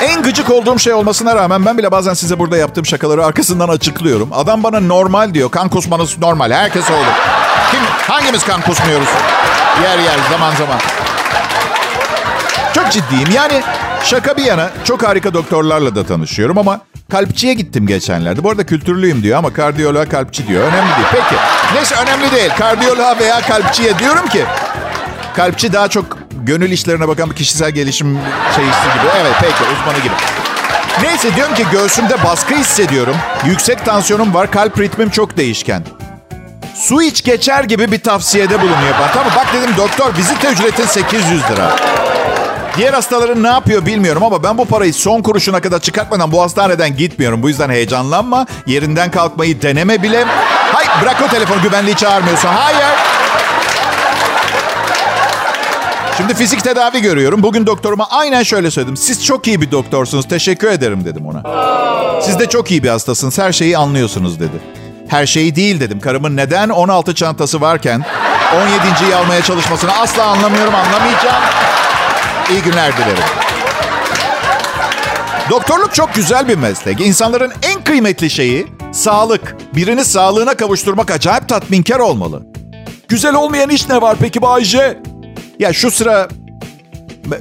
En 0.03 0.23
gıcık 0.23 0.51
olduğum 0.51 0.79
şey 0.79 0.93
olmasına 0.93 1.37
rağmen 1.37 1.67
ben 1.67 1.79
bile 1.79 1.91
bazen 1.91 2.15
size 2.15 2.39
burada 2.39 2.57
yaptığım 2.57 2.87
şakaları 2.87 3.27
arkasından 3.27 3.69
açıklıyorum. 3.69 4.29
Adam 4.33 4.63
bana 4.63 4.81
normal 4.81 5.35
diyor. 5.35 5.51
Kan 5.51 5.69
kusmanız 5.69 6.19
normal. 6.19 6.51
Herkes 6.51 6.91
olur. 6.91 7.13
Kim, 7.71 7.81
hangimiz 8.15 8.45
kan 8.45 8.61
kusmuyoruz? 8.61 9.09
Yer 9.83 9.99
yer 9.99 10.19
zaman 10.31 10.55
zaman. 10.55 10.79
Çok 12.75 12.93
ciddiyim. 12.93 13.29
Yani 13.35 13.63
şaka 14.05 14.37
bir 14.37 14.45
yana 14.45 14.71
çok 14.85 15.03
harika 15.03 15.35
doktorlarla 15.35 15.95
da 15.95 16.05
tanışıyorum 16.07 16.59
ama 16.59 16.81
kalpçiye 17.11 17.55
gittim 17.55 17.87
geçenlerde. 17.87 18.45
Bu 18.45 18.51
arada 18.51 18.67
kültürlüyüm 18.67 19.23
diyor 19.23 19.39
ama 19.39 19.53
kardiyoloğa 19.53 20.05
kalpçi 20.05 20.47
diyor. 20.47 20.63
Önemli 20.63 20.97
değil. 20.97 21.09
Peki. 21.13 21.41
Neyse 21.75 21.95
önemli 21.95 22.33
değil. 22.33 22.51
Kardiyoloğa 22.59 23.19
veya 23.19 23.41
kalpçiye 23.41 23.99
diyorum 23.99 24.29
ki 24.29 24.45
kalpçi 25.37 25.73
daha 25.73 25.89
çok 25.89 26.22
gönül 26.45 26.71
işlerine 26.71 27.09
bakan 27.09 27.31
bir 27.31 27.37
kişisel 27.37 27.71
gelişim 27.71 28.19
şeyisi 28.57 28.83
gibi. 28.83 29.13
Evet 29.21 29.35
peki 29.41 29.73
uzmanı 29.73 29.99
gibi. 29.99 30.15
Neyse 31.03 31.37
diyorum 31.37 31.55
ki 31.55 31.65
göğsümde 31.73 32.25
baskı 32.25 32.55
hissediyorum. 32.55 33.17
Yüksek 33.47 33.85
tansiyonum 33.85 34.35
var. 34.35 34.51
Kalp 34.51 34.81
ritmim 34.81 35.11
çok 35.11 35.37
değişken. 35.37 35.83
Su 36.75 37.03
iç 37.03 37.25
geçer 37.25 37.65
gibi 37.65 37.93
bir 37.93 38.01
tavsiyede 38.01 38.61
bulunuyor 38.61 38.95
bana. 39.01 39.13
Tamam 39.13 39.33
bak 39.37 39.47
dedim 39.55 39.71
doktor 39.77 40.17
vizite 40.19 40.53
ücretin 40.53 40.87
800 40.87 41.43
lira. 41.51 41.77
Diğer 42.77 42.93
hastaların 42.93 43.43
ne 43.43 43.49
yapıyor 43.49 43.87
bilmiyorum 43.87 44.23
ama 44.23 44.43
ben 44.43 44.59
bu 44.59 44.65
parayı 44.65 44.95
son 44.95 45.23
kuruşuna 45.23 45.61
kadar 45.61 45.79
çıkartmadan 45.79 46.33
bu 46.33 46.43
hastaneden 46.43 46.97
gitmiyorum. 46.97 47.43
Bu 47.43 47.49
yüzden 47.49 47.71
heyecanlanma. 47.71 48.47
Yerinden 48.67 49.11
kalkmayı 49.11 49.63
deneme 49.63 50.03
bile. 50.03 50.25
Hayır 50.73 50.91
bırak 51.03 51.17
o 51.27 51.29
telefonu 51.29 51.63
güvenliği 51.63 51.97
çağırmıyorsun. 51.97 52.49
Hayır. 52.49 53.22
Şimdi 56.17 56.35
fizik 56.35 56.65
tedavi 56.65 57.03
görüyorum. 57.03 57.43
Bugün 57.43 57.67
doktoruma 57.67 58.07
aynen 58.11 58.43
şöyle 58.43 58.71
söyledim. 58.71 58.97
Siz 58.97 59.25
çok 59.25 59.47
iyi 59.47 59.61
bir 59.61 59.71
doktorsunuz. 59.71 60.29
Teşekkür 60.29 60.69
ederim 60.69 61.05
dedim 61.05 61.27
ona. 61.27 61.43
Siz 62.23 62.39
de 62.39 62.47
çok 62.49 62.71
iyi 62.71 62.83
bir 62.83 62.89
hastasınız. 62.89 63.39
Her 63.39 63.53
şeyi 63.53 63.79
anlıyorsunuz 63.79 64.41
dedi. 64.41 64.61
Her 65.09 65.27
şeyi 65.27 65.57
değil 65.57 65.81
dedim. 65.81 66.01
Karımın 66.01 66.37
neden 66.37 66.69
16 66.69 67.15
çantası 67.15 67.61
varken 67.61 68.05
17.yi 68.55 69.15
almaya 69.15 69.43
çalışmasını 69.43 69.93
asla 69.93 70.25
anlamıyorum, 70.25 70.75
anlamayacağım. 70.75 71.43
İyi 72.51 72.63
günler 72.63 72.97
dilerim. 72.97 73.25
Doktorluk 75.51 75.95
çok 75.95 76.15
güzel 76.15 76.49
bir 76.49 76.59
meslek. 76.59 77.01
İnsanların 77.01 77.53
en 77.63 77.85
kıymetli 77.85 78.31
şeyi 78.31 78.67
sağlık. 78.93 79.57
Birini 79.75 80.05
sağlığına 80.05 80.55
kavuşturmak 80.55 81.11
acayip 81.11 81.49
tatminkar 81.49 81.99
olmalı. 81.99 82.43
Güzel 83.09 83.35
olmayan 83.35 83.71
iş 83.71 83.89
ne 83.89 84.03
var 84.03 84.17
peki 84.21 84.43
Bayşe? 84.43 84.99
Ya 85.63 85.73
şu 85.73 85.91
sıra 85.91 86.29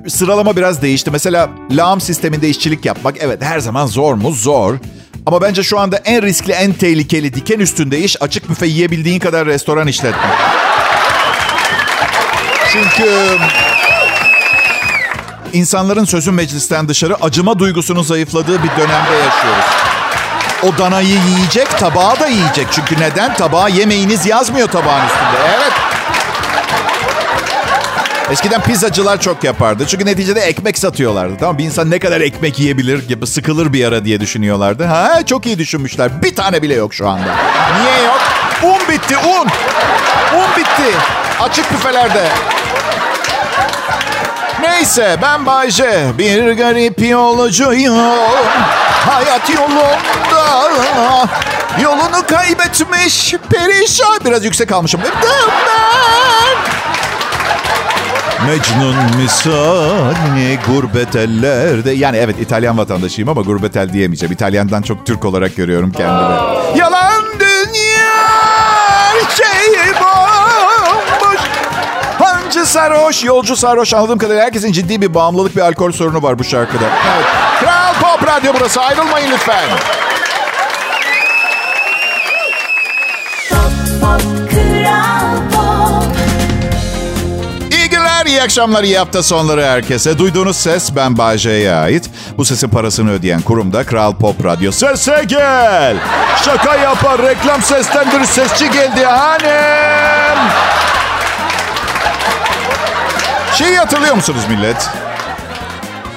sıralama 0.08 0.56
biraz 0.56 0.82
değişti. 0.82 1.12
Mesela 1.12 1.50
lağım 1.72 2.02
sisteminde 2.02 2.50
işçilik 2.50 2.86
yapmak 2.86 3.16
evet 3.20 3.44
her 3.44 3.60
zaman 3.60 3.86
zor 3.86 4.14
mu? 4.14 4.32
Zor. 4.32 4.76
Ama 5.26 5.42
bence 5.42 5.64
şu 5.64 5.80
anda 5.80 5.98
en 5.98 6.22
riskli, 6.22 6.52
en 6.54 6.74
tehlikeli 6.74 7.34
diken 7.34 7.60
üstünde 7.60 8.00
iş 8.00 8.22
açık 8.22 8.50
büfe 8.50 8.66
yiyebildiğin 8.66 9.20
kadar 9.20 9.46
restoran 9.46 9.88
işletmek. 9.88 10.32
Çünkü 12.72 13.38
insanların 15.54 16.06
sözü 16.06 16.32
meclisten 16.32 16.90
dışarı 16.90 17.16
acıma 17.16 17.60
duygusunun 17.60 18.04
zayıfladığı 18.04 18.64
bir 18.64 18.70
dönemde 18.70 19.16
yaşıyoruz. 19.26 19.66
O 20.64 20.78
danayı 20.78 21.18
yiyecek, 21.36 21.70
tabağı 21.80 22.20
da 22.20 22.28
yiyecek. 22.28 22.68
Çünkü 22.72 23.00
neden? 23.00 23.36
Tabağa 23.36 23.70
yemeğiniz 23.70 24.26
yazmıyor 24.26 24.68
tabağın 24.68 25.06
üstünde. 25.06 25.56
Evet. 25.58 25.91
Eskiden 28.32 28.62
pizzacılar 28.62 29.22
çok 29.22 29.44
yapardı. 29.44 29.88
Çünkü 29.88 30.06
neticede 30.06 30.42
ekmek 30.42 30.78
satıyorlardı. 30.78 31.34
Tamam 31.40 31.58
bir 31.58 31.64
insan 31.64 31.92
ne 31.92 32.00
kadar 32.00 32.22
ekmek 32.22 32.60
yiyebilir 32.60 33.08
gibi 33.08 33.28
sıkılır 33.28 33.74
bir 33.74 33.86
ara 33.86 34.06
diye 34.06 34.20
düşünüyorlardı. 34.20 34.84
Ha 34.84 35.26
çok 35.26 35.46
iyi 35.46 35.58
düşünmüşler. 35.58 36.24
Bir 36.24 36.36
tane 36.36 36.62
bile 36.62 36.74
yok 36.74 36.94
şu 36.94 37.10
anda. 37.10 37.36
Niye 37.82 38.06
yok? 38.06 38.22
Un 38.64 38.94
bitti 38.94 39.18
un. 39.18 39.48
Un 40.40 40.56
bitti. 40.58 40.98
Açık 41.40 41.72
büfelerde. 41.72 42.28
Neyse 44.62 45.18
ben 45.22 45.46
Bayce. 45.46 46.04
Bir 46.18 46.52
garip 46.52 47.02
yolcuyum. 47.10 47.98
Hayat 49.10 49.50
yolunda. 49.50 49.98
Yolunu 51.82 52.26
kaybetmiş 52.28 53.36
perişan. 53.50 54.20
Biraz 54.26 54.46
yüksek 54.46 54.72
almışım. 54.72 55.02
Ben. 55.04 55.81
Mecnun 58.48 58.96
misali 59.24 60.60
gurbet 60.68 61.16
ellerde. 61.16 61.92
Yani 61.92 62.18
evet 62.18 62.36
İtalyan 62.42 62.78
vatandaşıyım 62.78 63.30
ama 63.30 63.42
gurbet 63.42 63.78
el 63.78 63.94
diyemeyeceğim. 63.94 64.34
İtalyandan 64.34 64.82
çok 64.82 65.06
Türk 65.06 65.26
olarak 65.26 65.56
görüyorum 65.56 65.92
kendimi. 65.92 66.80
Yalan 66.80 67.24
dünya 67.40 68.12
şey 69.38 69.94
bomboş. 69.94 71.42
Yolcu 72.22 72.66
sarhoş, 72.66 73.24
yolcu 73.24 73.56
sarhoş. 73.56 73.94
Anladığım 73.94 74.18
kadarıyla 74.18 74.46
herkesin 74.46 74.72
ciddi 74.72 75.02
bir 75.02 75.14
bağımlılık 75.14 75.56
bir 75.56 75.62
alkol 75.62 75.92
sorunu 75.92 76.24
var 76.24 76.40
bu 76.40 76.44
şarkıda. 76.44 76.86
Evet. 77.16 77.26
Kral 77.60 77.94
Pop 78.02 78.28
Radyo 78.28 78.54
burası. 78.60 78.82
Ayrılmayın 78.82 79.32
lütfen. 79.32 79.64
İyi 88.32 88.42
akşamlar, 88.42 88.84
iyi 88.84 88.98
hafta 88.98 89.24
sonları 89.24 89.66
herkese. 89.66 90.18
Duyduğunuz 90.18 90.58
ses 90.58 90.96
ben 90.96 91.18
Bayce'ye 91.18 91.74
ait. 91.74 92.10
Bu 92.38 92.46
sesin 92.46 92.70
parasını 92.70 93.12
ödeyen 93.12 93.42
kurumda 93.42 93.84
Kral 93.84 94.16
Pop 94.16 94.46
Radyo. 94.46 94.72
Sese 94.72 95.24
gel! 95.28 95.98
Şaka 96.46 96.76
yapar, 96.76 97.22
reklam 97.22 97.62
seslendirir, 97.62 98.26
sesçi 98.26 98.72
geldi 98.72 99.06
hanım. 99.06 100.40
Şeyi 103.54 103.78
hatırlıyor 103.78 104.16
musunuz 104.16 104.42
millet? 104.50 104.90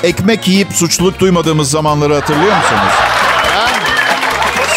Ekmek 0.02 0.48
yiyip 0.48 0.72
suçluluk 0.72 1.18
duymadığımız 1.18 1.70
zamanları 1.70 2.14
hatırlıyor 2.14 2.56
musunuz? 2.56 2.92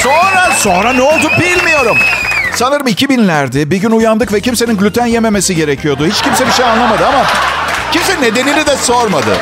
Sonra, 0.03 0.51
sonra 0.57 0.93
ne 0.93 1.01
oldu 1.01 1.31
bilmiyorum. 1.39 1.97
Sanırım 2.57 2.87
2000'lerde 2.87 3.71
bir 3.71 3.77
gün 3.77 3.91
uyandık 3.91 4.33
ve 4.33 4.41
kimsenin 4.41 4.77
gluten 4.77 5.05
yememesi 5.05 5.55
gerekiyordu. 5.55 6.07
Hiç 6.07 6.21
kimse 6.21 6.47
bir 6.47 6.51
şey 6.51 6.65
anlamadı 6.65 7.05
ama 7.05 7.23
kimse 7.91 8.21
nedenini 8.21 8.65
de 8.65 8.77
sormadı. 8.77 9.37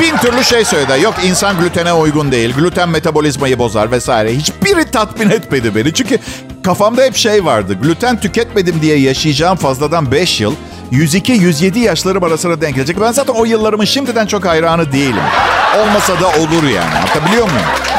Bin 0.00 0.16
türlü 0.16 0.44
şey 0.44 0.64
söyledi. 0.64 1.02
Yok 1.02 1.14
insan 1.24 1.58
glutene 1.58 1.92
uygun 1.92 2.32
değil. 2.32 2.54
Gluten 2.54 2.88
metabolizmayı 2.88 3.58
bozar 3.58 3.90
vesaire. 3.90 4.32
Hiçbiri 4.32 4.90
tatmin 4.90 5.30
etmedi 5.30 5.74
beni. 5.74 5.94
Çünkü 5.94 6.18
kafamda 6.64 7.02
hep 7.02 7.16
şey 7.16 7.44
vardı. 7.44 7.78
Gluten 7.82 8.20
tüketmedim 8.20 8.82
diye 8.82 8.98
yaşayacağım 8.98 9.56
fazladan 9.56 10.12
5 10.12 10.40
yıl 10.40 10.54
102-107 10.92 11.78
yaşlarım 11.78 12.24
arasına 12.24 12.60
denk 12.60 12.74
gelecek. 12.74 13.00
Ben 13.00 13.12
zaten 13.12 13.34
o 13.34 13.44
yıllarımın 13.44 13.84
şimdiden 13.84 14.26
çok 14.26 14.44
hayranı 14.44 14.92
değilim. 14.92 15.22
Olmasa 15.78 16.20
da 16.20 16.26
olur 16.28 16.62
yani. 16.62 16.94
Anlatabiliyor 16.96 17.44
muyum? 17.44 17.89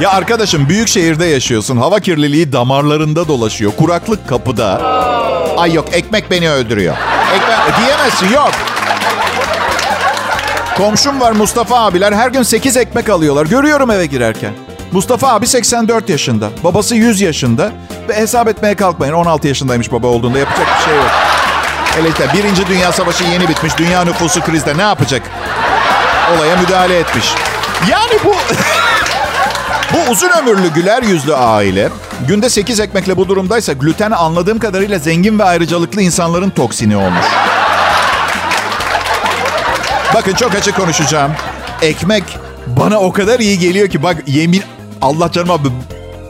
Ya 0.00 0.10
arkadaşım 0.10 0.68
büyük 0.68 0.88
şehirde 0.88 1.26
yaşıyorsun. 1.26 1.76
Hava 1.76 2.00
kirliliği 2.00 2.52
damarlarında 2.52 3.28
dolaşıyor. 3.28 3.72
Kuraklık 3.78 4.28
kapıda. 4.28 4.82
Ay 5.56 5.72
yok 5.72 5.88
ekmek 5.92 6.30
beni 6.30 6.50
öldürüyor. 6.50 6.96
Ekmek 7.34 7.78
diyemezsin 7.78 8.28
yok. 8.32 8.50
Komşum 10.76 11.20
var 11.20 11.32
Mustafa 11.32 11.84
abiler 11.86 12.12
her 12.12 12.28
gün 12.28 12.42
8 12.42 12.76
ekmek 12.76 13.08
alıyorlar. 13.08 13.46
Görüyorum 13.46 13.90
eve 13.90 14.06
girerken. 14.06 14.52
Mustafa 14.92 15.28
abi 15.28 15.46
84 15.46 16.08
yaşında. 16.08 16.48
Babası 16.64 16.94
100 16.94 17.20
yaşında. 17.20 17.72
Ve 18.08 18.16
hesap 18.16 18.48
etmeye 18.48 18.74
kalkmayın. 18.74 19.12
16 19.12 19.48
yaşındaymış 19.48 19.92
baba 19.92 20.06
olduğunda 20.06 20.38
yapacak 20.38 20.66
bir 20.78 20.84
şey 20.84 20.96
yok. 20.96 21.10
Hele 21.96 22.08
işte 22.08 22.28
Birinci 22.34 22.66
Dünya 22.66 22.92
Savaşı 22.92 23.24
yeni 23.24 23.48
bitmiş. 23.48 23.78
Dünya 23.78 24.04
nüfusu 24.04 24.40
krizde 24.40 24.78
ne 24.78 24.82
yapacak? 24.82 25.22
Olaya 26.36 26.56
müdahale 26.56 26.98
etmiş. 26.98 27.34
Yani 27.90 28.12
bu... 28.24 28.34
Uzun 30.10 30.28
ömürlü 30.30 30.72
güler 30.74 31.02
yüzlü 31.02 31.34
aile 31.34 31.88
günde 32.28 32.50
8 32.50 32.80
ekmekle 32.80 33.16
bu 33.16 33.28
durumdaysa 33.28 33.72
gluten 33.72 34.10
anladığım 34.10 34.58
kadarıyla 34.58 34.98
zengin 34.98 35.38
ve 35.38 35.44
ayrıcalıklı 35.44 36.02
insanların 36.02 36.50
toksini 36.50 36.96
olmuş. 36.96 37.24
Bakın 40.14 40.34
çok 40.34 40.54
açık 40.54 40.76
konuşacağım. 40.76 41.32
Ekmek 41.82 42.24
bana 42.66 43.00
o 43.00 43.12
kadar 43.12 43.40
iyi 43.40 43.58
geliyor 43.58 43.88
ki 43.88 44.02
bak 44.02 44.16
yemin 44.26 44.62
Allah 45.02 45.32
canım 45.32 45.50
abi 45.50 45.68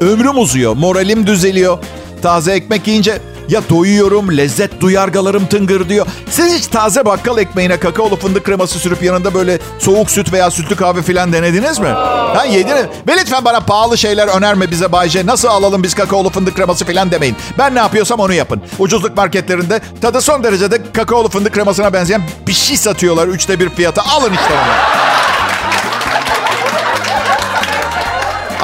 ömrüm 0.01 0.39
uzuyor, 0.39 0.77
moralim 0.77 1.27
düzeliyor. 1.27 1.79
Taze 2.23 2.53
ekmek 2.53 2.87
yiyince 2.87 3.19
ya 3.49 3.61
doyuyorum, 3.71 4.37
lezzet 4.37 4.81
duyargalarım 4.81 5.47
tıngır 5.47 5.89
diyor. 5.89 6.07
Siz 6.31 6.55
hiç 6.55 6.67
taze 6.67 7.05
bakkal 7.05 7.39
ekmeğine 7.39 7.77
kakaolu 7.77 8.17
fındık 8.17 8.45
kreması 8.45 8.79
sürüp 8.79 9.03
yanında 9.03 9.35
böyle 9.35 9.59
soğuk 9.79 10.11
süt 10.11 10.33
veya 10.33 10.51
sütlü 10.51 10.77
kahve 10.77 11.03
falan 11.03 11.33
denediniz 11.33 11.79
mi? 11.79 11.89
Ha 11.89 12.45
yediniz. 12.45 12.85
Ve 13.09 13.13
lütfen 13.21 13.45
bana 13.45 13.61
pahalı 13.61 13.99
şeyler 13.99 14.29
önerme 14.29 14.71
bize 14.71 14.93
Bayce. 14.93 15.27
Nasıl 15.27 15.49
alalım 15.49 15.83
biz 15.83 15.95
kakaolu 15.95 16.31
fındık 16.31 16.57
kreması 16.57 16.85
falan 16.85 17.11
demeyin. 17.11 17.37
Ben 17.59 17.75
ne 17.75 17.79
yapıyorsam 17.79 18.21
onu 18.21 18.33
yapın. 18.33 18.63
Ucuzluk 18.79 19.17
marketlerinde 19.17 19.81
tadı 20.01 20.21
son 20.21 20.45
derecede 20.45 20.79
kakaolu 20.93 21.29
fındık 21.29 21.55
kremasına 21.55 21.93
benzeyen 21.93 22.23
bir 22.47 22.53
şey 22.53 22.77
satıyorlar. 22.77 23.29
Üçte 23.29 23.61
bir 23.61 23.69
fiyata. 23.71 24.03
Alın 24.03 24.33
işte 24.33 24.55
onu. 24.55 25.34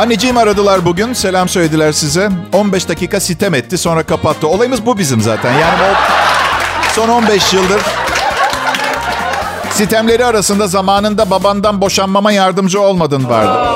Anneciğim 0.00 0.36
aradılar 0.36 0.84
bugün. 0.84 1.12
Selam 1.12 1.48
söylediler 1.48 1.92
size. 1.92 2.28
15 2.52 2.88
dakika 2.88 3.20
sitem 3.20 3.54
etti 3.54 3.78
sonra 3.78 4.02
kapattı. 4.02 4.48
Olayımız 4.48 4.86
bu 4.86 4.98
bizim 4.98 5.20
zaten. 5.20 5.52
Yani 5.52 5.82
o 5.82 5.94
son 6.94 7.08
15 7.08 7.52
yıldır 7.52 7.80
sitemleri 9.70 10.24
arasında 10.24 10.66
zamanında 10.66 11.30
babandan 11.30 11.80
boşanmama 11.80 12.32
yardımcı 12.32 12.80
olmadın 12.80 13.28
vardı. 13.28 13.68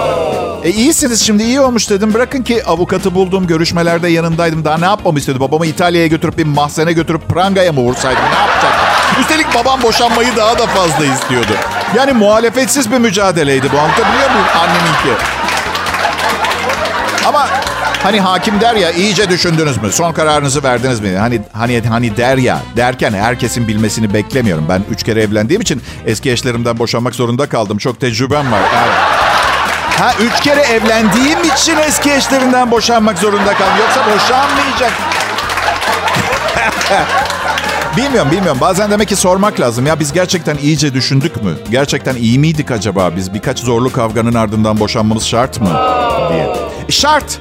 E 0.64 0.70
iyisiniz 0.70 1.22
şimdi 1.22 1.42
iyi 1.42 1.60
olmuş 1.60 1.90
dedim. 1.90 2.14
Bırakın 2.14 2.42
ki 2.42 2.64
avukatı 2.66 3.14
buldum. 3.14 3.46
Görüşmelerde 3.46 4.08
yanındaydım. 4.08 4.64
Daha 4.64 4.78
ne 4.78 4.84
yapmamı 4.84 5.18
istedi? 5.18 5.40
Babamı 5.40 5.66
İtalya'ya 5.66 6.06
götürüp 6.06 6.38
bir 6.38 6.46
mahzene 6.46 6.92
götürüp 6.92 7.28
prangaya 7.28 7.72
mı 7.72 7.80
vursaydım? 7.80 8.22
Ne 8.22 8.38
yapacaktım? 8.38 9.20
Üstelik 9.20 9.54
babam 9.54 9.82
boşanmayı 9.82 10.37
daha 10.37 10.58
da 10.58 10.66
fazla 10.66 11.04
istiyordu. 11.04 11.52
Yani 11.96 12.12
muhalefetsiz 12.12 12.92
bir 12.92 12.98
mücadeleydi 12.98 13.72
bu. 13.72 13.78
Anlatabiliyor 13.78 14.30
muyum? 14.30 14.46
Anneminki. 14.60 15.43
Ama 17.26 17.48
hani 18.02 18.20
hakim 18.20 18.60
der 18.60 18.74
ya 18.74 18.90
iyice 18.90 19.30
düşündünüz 19.30 19.82
mü? 19.82 19.92
Son 19.92 20.12
kararınızı 20.12 20.62
verdiniz 20.62 21.00
mi? 21.00 21.16
Hani 21.16 21.40
hani 21.52 21.82
hani 21.88 22.16
der 22.16 22.37
ya 22.37 22.58
derken 22.76 23.12
herkesin 23.12 23.68
bilmesini 23.68 24.14
beklemiyorum. 24.14 24.66
Ben 24.68 24.82
üç 24.90 25.02
kere 25.02 25.22
evlendiğim 25.22 25.62
için 25.62 25.82
eski 26.06 26.30
eşlerimden 26.30 26.78
boşanmak 26.78 27.14
zorunda 27.14 27.48
kaldım. 27.48 27.78
Çok 27.78 28.00
tecrübem 28.00 28.52
var. 28.52 28.60
Evet. 28.60 28.94
Ha 29.98 30.12
üç 30.20 30.40
kere 30.40 30.60
evlendiğim 30.60 31.38
için 31.44 31.76
eski 31.76 32.12
eşlerinden 32.12 32.70
boşanmak 32.70 33.18
zorunda 33.18 33.54
kaldım. 33.54 33.74
Yoksa 33.78 34.00
boşanmayacak. 34.14 34.92
bilmiyorum 37.96 38.30
bilmiyorum. 38.33 38.59
Bazen 38.61 38.90
demek 38.90 39.09
ki 39.09 39.16
sormak 39.16 39.61
lazım. 39.61 39.87
Ya 39.87 40.00
biz 40.00 40.12
gerçekten 40.12 40.57
iyice 40.57 40.94
düşündük 40.94 41.42
mü? 41.42 41.54
Gerçekten 41.70 42.14
iyi 42.16 42.38
miydik 42.38 42.70
acaba? 42.70 43.16
Biz 43.16 43.35
birkaç 43.35 43.59
zorlu 43.59 43.92
kavganın 43.92 44.35
ardından 44.35 44.80
boşanmamız 44.80 45.24
şart 45.26 45.61
mı? 45.61 45.68
diye. 46.33 46.57
Şart. 46.90 47.38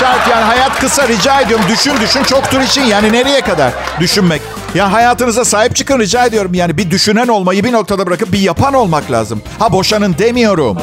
Şart 0.00 0.28
yani 0.30 0.44
hayat 0.44 0.80
kısa 0.80 1.08
rica 1.08 1.40
ediyorum. 1.40 1.64
Düşün 1.68 1.92
düşün 2.00 2.22
çoktur 2.24 2.60
için 2.60 2.82
yani 2.82 3.12
nereye 3.12 3.40
kadar 3.40 3.72
düşünmek. 4.00 4.42
Ya 4.74 4.92
hayatınıza 4.92 5.44
sahip 5.44 5.76
çıkın 5.76 5.98
rica 6.00 6.24
ediyorum. 6.26 6.54
Yani 6.54 6.76
bir 6.78 6.90
düşünen 6.90 7.28
olmayı 7.28 7.64
bir 7.64 7.72
noktada 7.72 8.06
bırakıp 8.06 8.32
bir 8.32 8.38
yapan 8.38 8.74
olmak 8.74 9.10
lazım. 9.10 9.42
Ha 9.58 9.72
boşanın 9.72 10.18
demiyorum. 10.18 10.78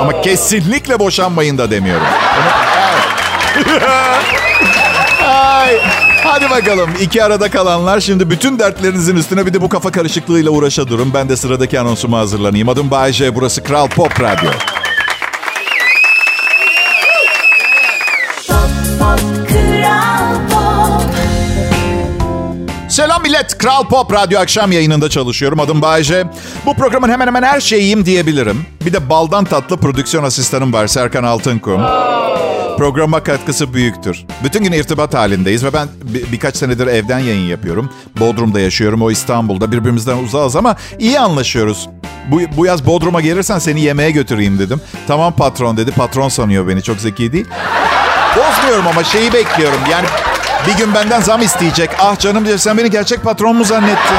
Ama 0.00 0.20
kesinlikle 0.22 0.98
boşanmayın 0.98 1.58
da 1.58 1.70
demiyorum. 1.70 2.06
Ay. 5.26 5.80
Hadi 6.30 6.50
bakalım. 6.50 6.90
iki 7.00 7.24
arada 7.24 7.50
kalanlar 7.50 8.00
şimdi 8.00 8.30
bütün 8.30 8.58
dertlerinizin 8.58 9.16
üstüne 9.16 9.46
bir 9.46 9.54
de 9.54 9.60
bu 9.60 9.68
kafa 9.68 9.90
karışıklığıyla 9.90 10.50
uğraşa 10.50 10.88
durun. 10.88 11.14
Ben 11.14 11.28
de 11.28 11.36
sıradaki 11.36 11.80
anonsuma 11.80 12.18
hazırlanayım. 12.18 12.68
Adım 12.68 12.90
Bayece, 12.90 13.34
burası 13.34 13.62
Kral 13.62 13.88
Pop 13.88 14.20
Radyo. 14.20 14.50
Selam 22.88 23.22
millet. 23.22 23.58
Kral 23.58 23.84
Pop 23.88 24.12
Radyo 24.12 24.40
akşam 24.40 24.72
yayınında 24.72 25.10
çalışıyorum. 25.10 25.60
Adım 25.60 25.82
Bayece. 25.82 26.24
Bu 26.66 26.74
programın 26.74 27.08
hemen 27.08 27.26
hemen 27.26 27.42
her 27.42 27.60
şeyiyim 27.60 28.04
diyebilirim. 28.06 28.66
Bir 28.86 28.92
de 28.92 29.10
baldan 29.10 29.44
tatlı 29.44 29.76
prodüksiyon 29.76 30.24
asistanım 30.24 30.72
var 30.72 30.86
Serkan 30.86 31.24
Altınkum. 31.24 31.82
Programa 32.78 33.22
katkısı 33.22 33.74
büyüktür. 33.74 34.24
Bütün 34.44 34.64
gün 34.64 34.72
irtibat 34.72 35.14
halindeyiz 35.14 35.64
ve 35.64 35.72
ben 35.72 35.88
bir, 36.02 36.32
birkaç 36.32 36.56
senedir 36.56 36.86
evden 36.86 37.18
yayın 37.18 37.48
yapıyorum. 37.48 37.90
Bodrum'da 38.20 38.60
yaşıyorum, 38.60 39.02
o 39.02 39.10
İstanbul'da. 39.10 39.72
Birbirimizden 39.72 40.16
uzağız 40.16 40.56
ama 40.56 40.76
iyi 40.98 41.20
anlaşıyoruz. 41.20 41.88
Bu, 42.30 42.40
bu 42.56 42.66
yaz 42.66 42.86
Bodrum'a 42.86 43.20
gelirsen 43.20 43.58
seni 43.58 43.80
yemeğe 43.80 44.10
götüreyim 44.10 44.58
dedim. 44.58 44.80
Tamam 45.06 45.32
patron 45.32 45.76
dedi. 45.76 45.90
Patron 45.90 46.28
sanıyor 46.28 46.68
beni. 46.68 46.82
Çok 46.82 46.96
zeki 47.00 47.32
değil. 47.32 47.46
Bozmuyorum 48.36 48.86
ama 48.86 49.04
şeyi 49.04 49.32
bekliyorum. 49.32 49.80
Yani 49.90 50.06
bir 50.66 50.76
gün 50.76 50.94
benden 50.94 51.20
zam 51.20 51.42
isteyecek. 51.42 51.90
Ah 51.98 52.18
canım 52.18 52.46
diyor 52.46 52.58
sen 52.58 52.78
beni 52.78 52.90
gerçek 52.90 53.22
patron 53.22 53.56
mu 53.56 53.64
zannettin? 53.64 54.16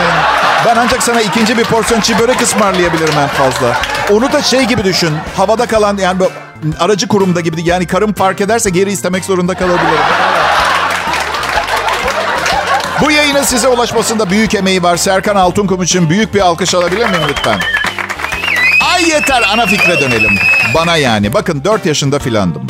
Ben 0.66 0.76
ancak 0.76 1.04
sana 1.04 1.22
ikinci 1.22 1.58
bir 1.58 1.64
porsiyon 1.64 2.02
çiğ 2.02 2.20
börek 2.20 2.42
ısmarlayabilirim 2.42 3.20
en 3.20 3.28
fazla. 3.28 3.78
Onu 4.12 4.34
da 4.34 4.42
şey 4.42 4.64
gibi 4.64 4.84
düşün. 4.84 5.12
Havada 5.38 5.66
kalan 5.66 5.98
yani 5.98 6.20
aracı 6.80 7.08
kurumda 7.08 7.40
gibi. 7.42 7.62
Yani 7.64 7.88
karım 7.88 8.14
fark 8.14 8.42
ederse 8.42 8.70
geri 8.70 8.92
istemek 8.92 9.26
zorunda 9.26 9.54
kalabilirim. 9.54 10.00
Bu 13.02 13.12
yayının 13.12 13.44
size 13.44 13.68
ulaşmasında 13.68 14.30
büyük 14.30 14.56
emeği 14.56 14.84
var. 14.84 14.98
Serkan 14.98 15.36
Altunkum 15.36 15.84
için 15.84 16.10
büyük 16.10 16.34
bir 16.34 16.40
alkış 16.40 16.76
alabilir 16.76 17.06
miyim 17.10 17.22
lütfen? 17.30 17.60
Ay 18.94 19.10
yeter 19.10 19.44
ana 19.54 19.66
fikre 19.66 20.02
dönelim. 20.02 20.36
Bana 20.74 20.96
yani. 20.98 21.34
Bakın 21.34 21.64
4 21.64 21.86
yaşında 21.86 22.20
filandım. 22.20 22.68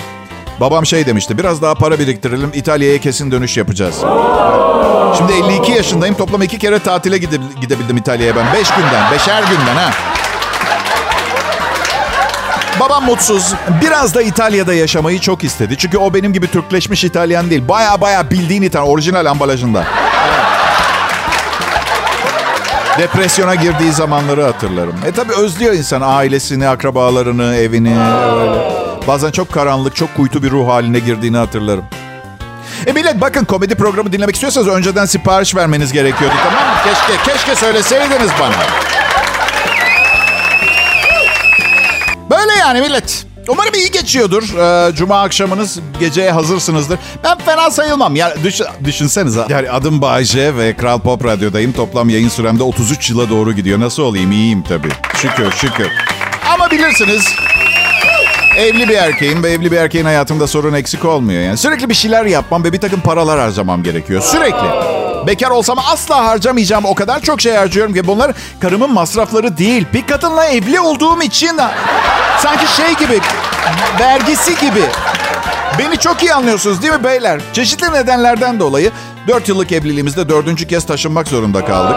Babam 0.60 0.86
şey 0.86 1.06
demişti. 1.06 1.38
Biraz 1.38 1.62
daha 1.62 1.76
para 1.76 2.00
biriktirelim. 2.00 2.52
İtalya'ya 2.54 2.98
kesin 3.02 3.32
dönüş 3.32 3.58
yapacağız. 3.58 3.96
Şimdi 5.18 5.34
52 5.34 5.72
yaşındayım. 5.72 6.16
Toplam 6.16 6.42
iki 6.42 6.58
kere 6.60 6.80
tatile 6.80 7.18
gide- 7.18 7.60
gidebildim 7.62 7.98
İtalya'ya 7.98 8.36
ben. 8.36 8.46
Beş 8.54 8.70
günden, 8.70 9.12
beşer 9.12 9.44
günden 9.44 9.76
ha. 9.76 9.92
Babam 12.80 13.06
mutsuz. 13.06 13.54
Biraz 13.82 14.16
da 14.16 14.22
İtalya'da 14.22 14.74
yaşamayı 14.74 15.20
çok 15.20 15.44
istedi. 15.44 15.78
Çünkü 15.78 15.98
o 15.98 16.14
benim 16.14 16.34
gibi 16.34 16.48
Türkleşmiş 16.52 17.04
İtalyan 17.04 17.50
değil. 17.50 17.68
Baya 17.68 18.02
baya 18.02 18.32
bildiğin 18.32 18.62
İtalyan. 18.62 18.90
Orijinal 18.90 19.26
ambalajında. 19.26 19.84
Depresyona 22.98 23.56
girdiği 23.56 23.92
zamanları 23.92 24.44
hatırlarım. 24.44 24.96
E 25.06 25.12
tabi 25.12 25.34
özlüyor 25.34 25.74
insan 25.74 26.02
ailesini, 26.02 26.68
akrabalarını, 26.68 27.56
evini. 27.56 27.98
Öyle. 28.40 28.60
Bazen 29.08 29.32
çok 29.32 29.54
karanlık, 29.54 29.96
çok 29.96 30.16
kuytu 30.16 30.44
bir 30.44 30.52
ruh 30.52 30.68
haline 30.70 31.00
girdiğini 31.00 31.38
hatırlarım. 31.38 31.86
E 32.88 32.92
millet 32.92 33.22
bakın 33.22 33.46
komedi 33.46 33.76
programı 33.76 34.12
dinlemek 34.14 34.36
istiyorsanız 34.36 34.68
önceden 34.68 35.06
sipariş 35.06 35.56
vermeniz 35.56 35.92
gerekiyordu 35.94 36.36
tamam 36.44 36.64
mı? 36.70 36.76
Keşke, 36.84 37.32
keşke 37.32 37.56
söyleseydiniz 37.56 38.30
bana. 38.40 38.54
Yani 42.60 42.82
millet. 42.82 43.26
Umarım 43.48 43.74
iyi 43.74 43.92
geçiyordur. 43.92 44.44
Ee, 44.44 44.96
Cuma 44.96 45.22
akşamınız 45.22 45.80
geceye 46.00 46.32
hazırsınızdır. 46.32 47.00
Ben 47.24 47.38
fena 47.38 47.72
sayılmam. 47.72 48.16
Ya 48.16 48.34
düş, 48.44 48.62
düşünsenize. 48.84 49.46
Yani 49.50 49.72
adım 49.72 50.02
Bayce 50.02 50.58
ve 50.58 50.76
Kral 50.76 51.00
Pop 51.00 51.26
Radyo'dayım. 51.26 51.72
Toplam 51.74 52.10
yayın 52.10 52.30
süremde 52.30 52.64
33 52.64 53.10
yıla 53.10 53.30
doğru 53.30 53.54
gidiyor. 53.54 53.80
Nasıl 53.80 54.04
olayım? 54.04 54.32
İyiyim 54.32 54.64
tabii. 54.64 54.90
Şükür 55.16 55.52
şükür. 55.52 55.88
Ama 56.54 56.72
bilirsiniz 56.72 57.26
Evli 58.58 58.90
bir 58.90 58.98
erkeğim 58.98 59.44
ve 59.44 59.50
evli 59.52 59.72
bir 59.72 59.78
erkeğin 59.78 60.06
hayatında 60.06 60.48
sorun 60.48 60.74
eksik 60.74 61.06
olmuyor. 61.06 61.42
Yani 61.42 61.58
sürekli 61.58 61.90
bir 61.90 61.94
şeyler 61.94 62.26
yapmam 62.26 62.64
ve 62.64 62.74
bir 62.74 62.80
takım 62.80 63.02
paralar 63.02 63.40
harcamam 63.40 63.84
gerekiyor. 63.84 64.22
Sürekli. 64.22 64.99
Bekar 65.28 65.50
olsam 65.50 65.80
asla 65.92 66.26
harcamayacağım. 66.26 66.86
O 66.86 66.96
kadar 66.96 67.20
çok 67.22 67.42
şey 67.42 67.54
harcıyorum 67.54 67.94
ki 67.94 68.08
bunlar 68.08 68.32
karımın 68.60 68.94
masrafları 68.94 69.58
değil. 69.58 69.86
Bir 69.94 70.08
kadınla 70.08 70.46
evli 70.46 70.80
olduğum 70.80 71.22
için 71.22 71.60
sanki 72.40 72.68
şey 72.76 72.96
gibi, 72.96 73.22
vergisi 74.00 74.52
gibi. 74.52 74.84
Beni 75.80 75.98
çok 75.98 76.24
iyi 76.24 76.34
anlıyorsunuz 76.34 76.82
değil 76.82 76.94
mi 76.94 77.04
beyler? 77.04 77.42
Çeşitli 77.54 77.94
nedenlerden 77.94 78.60
dolayı 78.60 78.92
4 79.28 79.50
yıllık 79.50 79.72
evliliğimizde 79.72 80.30
dördüncü 80.30 80.68
kez 80.68 80.86
taşınmak 80.86 81.28
zorunda 81.28 81.66
kaldık. 81.66 81.96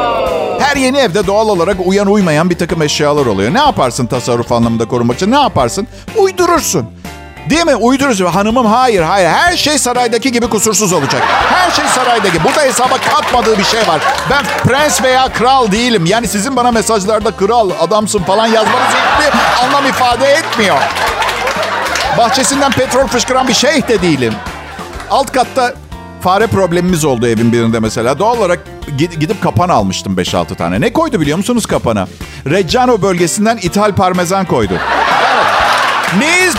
Her 0.60 0.76
yeni 0.76 0.98
evde 0.98 1.26
doğal 1.26 1.48
olarak 1.48 1.76
uyan 1.84 2.06
uymayan 2.06 2.50
bir 2.50 2.58
takım 2.58 2.82
eşyalar 2.82 3.26
oluyor. 3.26 3.54
Ne 3.54 3.58
yaparsın 3.60 4.06
tasarruf 4.06 4.52
anlamında 4.52 4.88
korumak 4.88 5.16
için? 5.16 5.30
Ne 5.30 5.40
yaparsın? 5.40 5.86
Uydurursun. 6.16 6.86
Değil 7.50 7.66
mi? 7.66 7.76
Uydurursun. 7.76 8.26
Hanımım 8.26 8.66
hayır 8.66 9.02
hayır. 9.02 9.28
Her 9.28 9.56
şey 9.56 9.78
saraydaki 9.78 10.32
gibi 10.32 10.48
kusursuz 10.48 10.92
olacak. 10.92 11.22
Her 11.26 11.70
şey 11.70 11.84
saraydaki. 11.86 12.44
Burada 12.44 12.60
hesaba 12.60 12.94
katmadığı 12.98 13.58
bir 13.58 13.64
şey 13.64 13.80
var. 13.80 14.00
Ben 14.30 14.44
prens 14.64 15.02
veya 15.02 15.28
kral 15.32 15.72
değilim. 15.72 16.06
Yani 16.06 16.28
sizin 16.28 16.56
bana 16.56 16.70
mesajlarda 16.70 17.30
kral, 17.30 17.70
adamsın 17.80 18.22
falan 18.22 18.46
yazmanız 18.46 18.88
hiçbir 18.88 19.38
anlam 19.64 19.86
ifade 19.86 20.26
etmiyor. 20.26 20.76
Bahçesinden 22.18 22.72
petrol 22.72 23.06
fışkıran 23.06 23.48
bir 23.48 23.54
şeyh 23.54 23.88
de 23.88 24.02
değilim. 24.02 24.34
Alt 25.10 25.32
katta 25.32 25.74
fare 26.20 26.46
problemimiz 26.46 27.04
oldu 27.04 27.26
evin 27.26 27.52
birinde 27.52 27.80
mesela. 27.80 28.18
Doğal 28.18 28.38
olarak 28.38 28.60
gidip 28.98 29.42
kapan 29.42 29.68
almıştım 29.68 30.16
5-6 30.16 30.54
tane. 30.54 30.80
Ne 30.80 30.92
koydu 30.92 31.20
biliyor 31.20 31.36
musunuz 31.38 31.66
kapana? 31.66 32.08
Reggiano 32.50 33.02
bölgesinden 33.02 33.56
ithal 33.56 33.94
parmesan 33.94 34.44
koydu. 34.44 34.74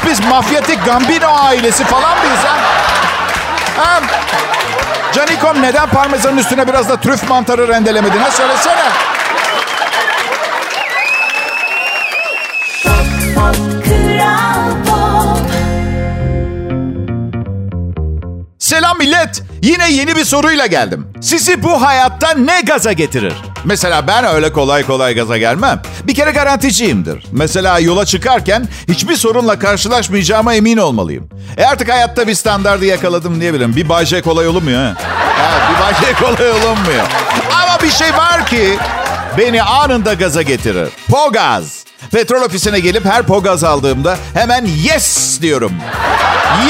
Biz? 0.07 0.19
Mafyatik 0.25 0.85
Gambino 0.85 1.35
ailesi 1.39 1.83
falan 1.83 2.17
mıyız 2.17 2.39
ha? 2.43 2.57
ha? 3.77 4.01
Canikom 5.13 5.61
neden 5.61 5.89
parmesanın 5.89 6.37
üstüne 6.37 6.67
biraz 6.67 6.89
da 6.89 6.99
trüf 6.99 7.29
mantarı 7.29 7.67
rendelemedin 7.67 8.19
ha? 8.19 8.31
Söylesene. 8.31 8.83
Pop 13.35 13.53
Selam 18.59 18.97
millet. 18.97 19.43
Yine 19.61 19.91
yeni 19.91 20.15
bir 20.15 20.25
soruyla 20.25 20.65
geldim. 20.65 21.07
Sizi 21.21 21.63
bu 21.63 21.81
hayatta 21.81 22.33
ne 22.33 22.61
gaza 22.61 22.91
getirir? 22.91 23.33
Mesela 23.65 24.07
ben 24.07 24.25
öyle 24.25 24.51
kolay 24.53 24.85
kolay 24.85 25.15
gaza 25.15 25.37
gelmem. 25.37 25.81
Bir 26.03 26.15
kere 26.15 26.31
garanticiyimdir. 26.31 27.25
Mesela 27.31 27.79
yola 27.79 28.05
çıkarken 28.05 28.67
hiçbir 28.87 29.15
sorunla 29.15 29.59
karşılaşmayacağıma 29.59 30.53
emin 30.53 30.77
olmalıyım. 30.77 31.29
E 31.57 31.65
artık 31.65 31.89
hayatta 31.91 32.27
bir 32.27 32.35
standardı 32.35 32.85
yakaladım 32.85 33.41
diyebilirim. 33.41 33.75
Bir 33.75 33.89
Bay 33.89 34.05
J 34.05 34.21
kolay 34.21 34.47
olunmuyor 34.47 34.83
ha. 34.85 34.93
Evet, 35.41 35.61
bir 35.69 35.83
Bay 35.83 35.93
J 35.93 36.13
kolay 36.19 36.51
olunmuyor. 36.51 37.05
Ama 37.53 37.77
bir 37.83 37.89
şey 37.91 38.13
var 38.13 38.45
ki 38.45 38.77
beni 39.37 39.63
anında 39.63 40.13
gaza 40.13 40.41
getirir. 40.41 40.89
Pogaz. 41.09 41.85
Petrol 42.11 42.41
ofisine 42.41 42.79
gelip 42.79 43.05
her 43.05 43.23
pogaz 43.23 43.63
aldığımda 43.63 44.17
hemen 44.33 44.65
yes 44.65 45.41
diyorum. 45.41 45.73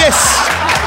Yes. 0.01 0.35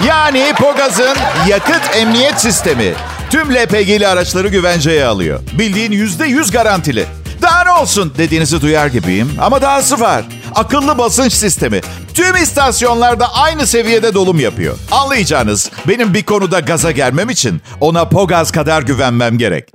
Yani 0.07 0.53
Pogaz'ın 0.59 1.16
yakıt 1.49 1.97
emniyet 1.97 2.40
sistemi 2.40 2.95
tüm 3.37 3.55
LPG'li 3.55 4.09
araçları 4.09 4.49
güvenceye 4.49 5.05
alıyor. 5.05 5.40
Bildiğin 5.59 5.92
yüzde 5.92 6.27
yüz 6.27 6.51
garantili. 6.51 7.07
Daha 7.42 7.64
ne 7.64 7.70
olsun 7.70 8.12
dediğinizi 8.18 8.61
duyar 8.61 8.87
gibiyim 8.87 9.33
ama 9.40 9.62
dahası 9.62 10.01
var. 10.01 10.25
Akıllı 10.55 10.99
basınç 10.99 11.33
sistemi. 11.33 11.81
Tüm 12.14 12.37
istasyonlarda 12.37 13.35
aynı 13.35 13.66
seviyede 13.66 14.14
dolum 14.14 14.40
yapıyor. 14.40 14.79
Anlayacağınız 14.90 15.70
benim 15.88 16.14
bir 16.14 16.22
konuda 16.22 16.61
gaza 16.61 16.90
gelmem 16.90 17.31
için 17.31 17.62
ona 17.81 18.09
Pogaz 18.09 18.53
kadar 18.53 18.83
güvenmem 18.83 19.38
gerek. 19.38 19.68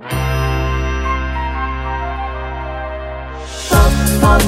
Kral 3.68 3.90
Pop 4.20 4.42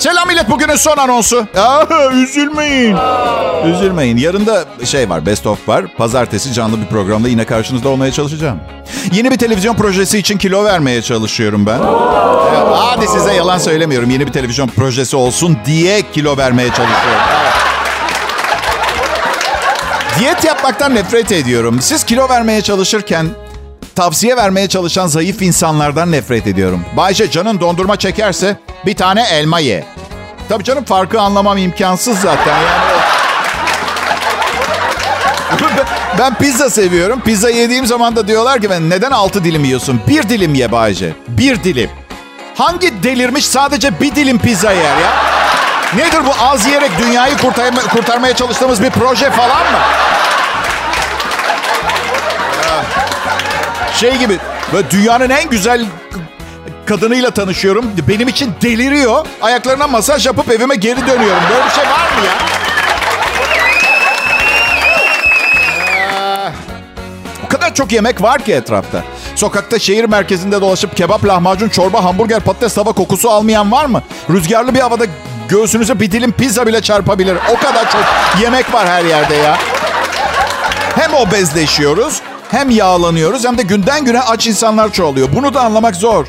Selam 0.00 0.28
millet 0.28 0.50
bugünün 0.50 0.76
son 0.76 0.96
anonsu. 0.96 1.46
Aa, 1.56 1.84
üzülmeyin. 2.12 2.96
Üzülmeyin. 3.66 4.16
Yarın 4.16 4.46
da 4.46 4.64
şey 4.84 5.10
var 5.10 5.26
best 5.26 5.46
of 5.46 5.68
var. 5.68 5.84
Pazartesi 5.96 6.52
canlı 6.52 6.80
bir 6.80 6.86
programda 6.86 7.28
yine 7.28 7.44
karşınızda 7.44 7.88
olmaya 7.88 8.12
çalışacağım. 8.12 8.60
Yeni 9.12 9.30
bir 9.30 9.38
televizyon 9.38 9.74
projesi 9.74 10.18
için 10.18 10.38
kilo 10.38 10.64
vermeye 10.64 11.02
çalışıyorum 11.02 11.66
ben. 11.66 11.78
Hadi 12.72 13.08
size 13.08 13.34
yalan 13.34 13.58
söylemiyorum. 13.58 14.10
Yeni 14.10 14.26
bir 14.26 14.32
televizyon 14.32 14.68
projesi 14.68 15.16
olsun 15.16 15.58
diye 15.66 16.02
kilo 16.12 16.36
vermeye 16.36 16.68
çalışıyorum. 16.68 17.22
Diyet 20.18 20.44
yapmaktan 20.44 20.94
nefret 20.94 21.32
ediyorum. 21.32 21.80
Siz 21.80 22.04
kilo 22.04 22.28
vermeye 22.28 22.62
çalışırken 22.62 23.26
tavsiye 24.00 24.36
vermeye 24.36 24.68
çalışan 24.68 25.06
zayıf 25.06 25.42
insanlardan 25.42 26.12
nefret 26.12 26.46
ediyorum. 26.46 26.84
Bayşe 26.96 27.30
canın 27.30 27.60
dondurma 27.60 27.96
çekerse 27.96 28.56
bir 28.86 28.96
tane 28.96 29.22
elma 29.32 29.60
ye. 29.60 29.84
Tabii 30.48 30.64
canım 30.64 30.84
farkı 30.84 31.20
anlamam 31.20 31.58
imkansız 31.58 32.20
zaten. 32.20 32.56
Yani 32.56 32.80
Ben- 36.18 36.34
pizza 36.34 36.70
seviyorum. 36.70 37.20
Pizza 37.20 37.50
yediğim 37.50 37.86
zaman 37.86 38.16
da 38.16 38.28
diyorlar 38.28 38.60
ki 38.60 38.70
ben 38.70 38.90
neden 38.90 39.10
altı 39.10 39.44
dilim 39.44 39.64
yiyorsun? 39.64 40.00
Bir 40.08 40.22
dilim 40.22 40.54
ye 40.54 40.72
Bayce. 40.72 41.12
Bir 41.28 41.64
dilim. 41.64 41.90
Hangi 42.54 43.02
delirmiş 43.02 43.46
sadece 43.46 44.00
bir 44.00 44.14
dilim 44.14 44.38
pizza 44.38 44.72
yer 44.72 44.82
ya? 44.98 45.12
Nedir 45.96 46.20
bu 46.26 46.44
az 46.44 46.66
yiyerek 46.66 46.90
dünyayı 46.98 47.34
kurtarma- 47.36 47.88
kurtarmaya 47.88 48.36
çalıştığımız 48.36 48.82
bir 48.82 48.90
proje 48.90 49.30
falan 49.30 49.72
mı? 49.72 49.78
Şey 53.94 54.16
gibi 54.16 54.38
böyle 54.72 54.90
dünyanın 54.90 55.30
en 55.30 55.50
güzel 55.50 55.86
kadınıyla 56.86 57.30
tanışıyorum. 57.30 57.90
Benim 58.08 58.28
için 58.28 58.54
deliriyor. 58.62 59.26
Ayaklarına 59.42 59.86
masaj 59.86 60.26
yapıp 60.26 60.50
evime 60.50 60.74
geri 60.74 61.00
dönüyorum. 61.00 61.42
Böyle 61.50 61.64
bir 61.64 61.70
şey 61.70 61.84
var 61.84 62.10
mı 62.18 62.26
ya? 62.26 62.32
O 67.44 67.48
kadar 67.48 67.74
çok 67.74 67.92
yemek 67.92 68.22
var 68.22 68.44
ki 68.44 68.52
etrafta. 68.52 69.02
Sokakta 69.36 69.78
şehir 69.78 70.04
merkezinde 70.04 70.60
dolaşıp 70.60 70.96
kebap, 70.96 71.24
lahmacun, 71.26 71.68
çorba, 71.68 72.04
hamburger, 72.04 72.40
patates, 72.40 72.74
tava 72.74 72.92
kokusu 72.92 73.30
almayan 73.30 73.72
var 73.72 73.84
mı? 73.84 74.02
Rüzgarlı 74.30 74.74
bir 74.74 74.80
havada 74.80 75.04
göğsünüze 75.48 76.00
bir 76.00 76.12
dilim 76.12 76.32
pizza 76.32 76.66
bile 76.66 76.82
çarpabilir. 76.82 77.36
O 77.50 77.56
kadar 77.58 77.92
çok 77.92 78.04
yemek 78.42 78.74
var 78.74 78.88
her 78.88 79.04
yerde 79.04 79.34
ya. 79.34 79.58
Hem 80.96 81.14
obezleşiyoruz, 81.14 82.20
hem 82.50 82.70
yağlanıyoruz 82.70 83.44
hem 83.44 83.58
de 83.58 83.62
günden 83.62 84.04
güne 84.04 84.20
aç 84.20 84.46
insanlar 84.46 84.92
çoğalıyor. 84.92 85.28
Bunu 85.36 85.54
da 85.54 85.60
anlamak 85.60 85.96
zor. 85.96 86.26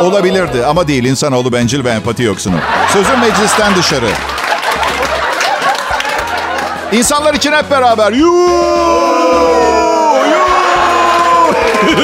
Olabilirdi 0.00 0.66
ama 0.66 0.88
değil. 0.88 1.04
İnsanoğlu 1.04 1.52
bencil 1.52 1.84
ve 1.84 1.90
empati 1.90 2.22
yoksunu. 2.22 2.54
Sözüm 2.92 3.20
meclisten 3.20 3.76
dışarı. 3.76 4.08
İnsanlar 6.92 7.34
için 7.34 7.52
hep 7.52 7.70
beraber. 7.70 8.12
Yuu! 8.12 8.32
Yuu! 10.30 10.42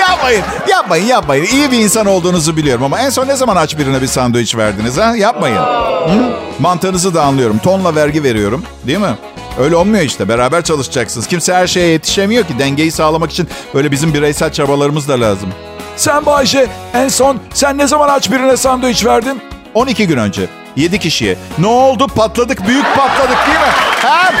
Yapmayın. 0.00 0.40
Yap. 0.40 0.68
yapmayın 0.68 1.06
yapmayın. 1.06 1.44
İyi 1.44 1.70
bir 1.70 1.78
insan 1.78 2.06
olduğunuzu 2.06 2.56
biliyorum 2.56 2.84
ama 2.84 3.00
en 3.00 3.10
son 3.10 3.28
ne 3.28 3.36
zaman 3.36 3.56
aç 3.56 3.78
birine 3.78 4.02
bir 4.02 4.06
sandviç 4.06 4.56
verdiniz 4.56 4.98
ha? 4.98 5.16
Yapmayın. 5.16 5.56
Hı? 5.56 6.32
Mantığınızı 6.58 7.14
da 7.14 7.22
anlıyorum. 7.22 7.58
Tonla 7.58 7.94
vergi 7.94 8.22
veriyorum 8.22 8.64
değil 8.86 8.98
mi? 8.98 9.14
Öyle 9.58 9.76
olmuyor 9.76 10.04
işte. 10.04 10.28
Beraber 10.28 10.62
çalışacaksınız. 10.64 11.26
Kimse 11.26 11.54
her 11.54 11.66
şeye 11.66 11.86
yetişemiyor 11.88 12.44
ki. 12.44 12.58
Dengeyi 12.58 12.92
sağlamak 12.92 13.30
için 13.32 13.48
böyle 13.74 13.90
bizim 13.90 14.14
bireysel 14.14 14.52
çabalarımız 14.52 15.08
da 15.08 15.20
lazım. 15.20 15.48
Sen 15.96 16.26
Bayce 16.26 16.66
en 16.94 17.08
son 17.08 17.38
sen 17.54 17.78
ne 17.78 17.86
zaman 17.86 18.08
aç 18.08 18.30
birine 18.30 18.56
sandviç 18.56 19.04
verdin? 19.04 19.40
12 19.74 20.06
gün 20.06 20.16
önce 20.16 20.46
7 20.76 20.98
kişiye. 20.98 21.36
Ne 21.58 21.66
oldu? 21.66 22.06
Patladık. 22.08 22.66
Büyük 22.66 22.96
patladık 22.96 23.38
değil 23.46 23.58
mi? 23.58 23.72
Ha? 24.02 24.32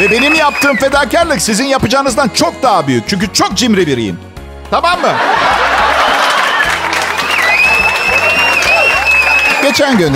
Ve 0.00 0.10
benim 0.10 0.34
yaptığım 0.34 0.76
fedakarlık 0.76 1.42
sizin 1.42 1.64
yapacağınızdan 1.64 2.28
çok 2.28 2.62
daha 2.62 2.86
büyük. 2.86 3.08
Çünkü 3.08 3.32
çok 3.32 3.54
cimri 3.56 3.86
biriyim. 3.86 4.18
Tamam 4.70 5.00
mı? 5.00 5.12
Geçen 9.64 9.98
gün 9.98 10.14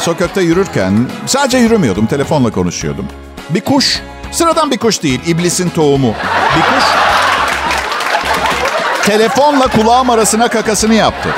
sokakta 0.00 0.40
yürürken 0.40 1.08
sadece 1.26 1.58
yürümüyordum, 1.58 2.06
telefonla 2.06 2.50
konuşuyordum. 2.50 3.06
Bir 3.50 3.60
kuş, 3.60 4.00
sıradan 4.32 4.70
bir 4.70 4.78
kuş 4.78 5.02
değil, 5.02 5.20
iblisin 5.26 5.68
tohumu. 5.68 6.14
Bir 6.56 6.62
kuş 6.62 6.84
telefonla 9.02 9.68
kulağım 9.68 10.10
arasına 10.10 10.48
kakasını 10.48 10.94
yaptı. 10.94 11.28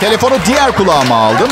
Telefonu 0.00 0.34
diğer 0.46 0.72
kulağıma 0.72 1.16
aldım. 1.16 1.48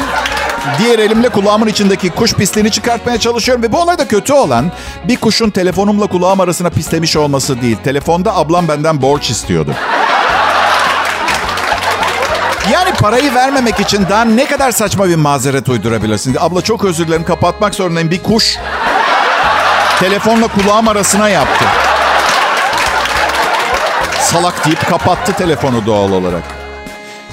Diğer 0.79 0.99
elimle 0.99 1.29
kulağımın 1.29 1.66
içindeki 1.66 2.11
kuş 2.11 2.35
pisliğini 2.35 2.71
çıkartmaya 2.71 3.18
çalışıyorum. 3.21 3.62
Ve 3.62 3.73
bu 3.73 3.83
olayda 3.83 4.09
kötü 4.09 4.33
olan 4.33 4.73
bir 5.09 5.16
kuşun 5.16 5.51
telefonumla 5.51 6.07
kulağım 6.07 6.40
arasına 6.40 6.71
pislemiş 6.71 7.16
olması 7.16 7.62
değil. 7.62 7.77
Telefonda 7.85 8.37
ablam 8.37 8.68
benden 8.68 9.03
borç 9.03 9.31
istiyordu. 9.31 9.75
Yani 12.73 12.93
parayı 12.93 13.35
vermemek 13.35 13.81
için 13.81 14.07
daha 14.11 14.25
ne 14.25 14.47
kadar 14.47 14.71
saçma 14.71 15.09
bir 15.09 15.17
mazeret 15.17 15.69
uydurabilirsin? 15.69 16.37
Abla 16.41 16.63
çok 16.63 16.85
özür 16.85 17.07
dilerim 17.07 17.25
kapatmak 17.25 17.75
zorundayım. 17.75 18.11
Bir 18.11 18.23
kuş 18.23 18.57
telefonla 20.01 20.49
kulağım 20.49 20.89
arasına 20.89 21.29
yaptı. 21.29 21.65
Salak 24.21 24.67
deyip 24.67 24.89
kapattı 24.89 25.33
telefonu 25.33 25.87
doğal 25.87 26.13
olarak. 26.13 26.43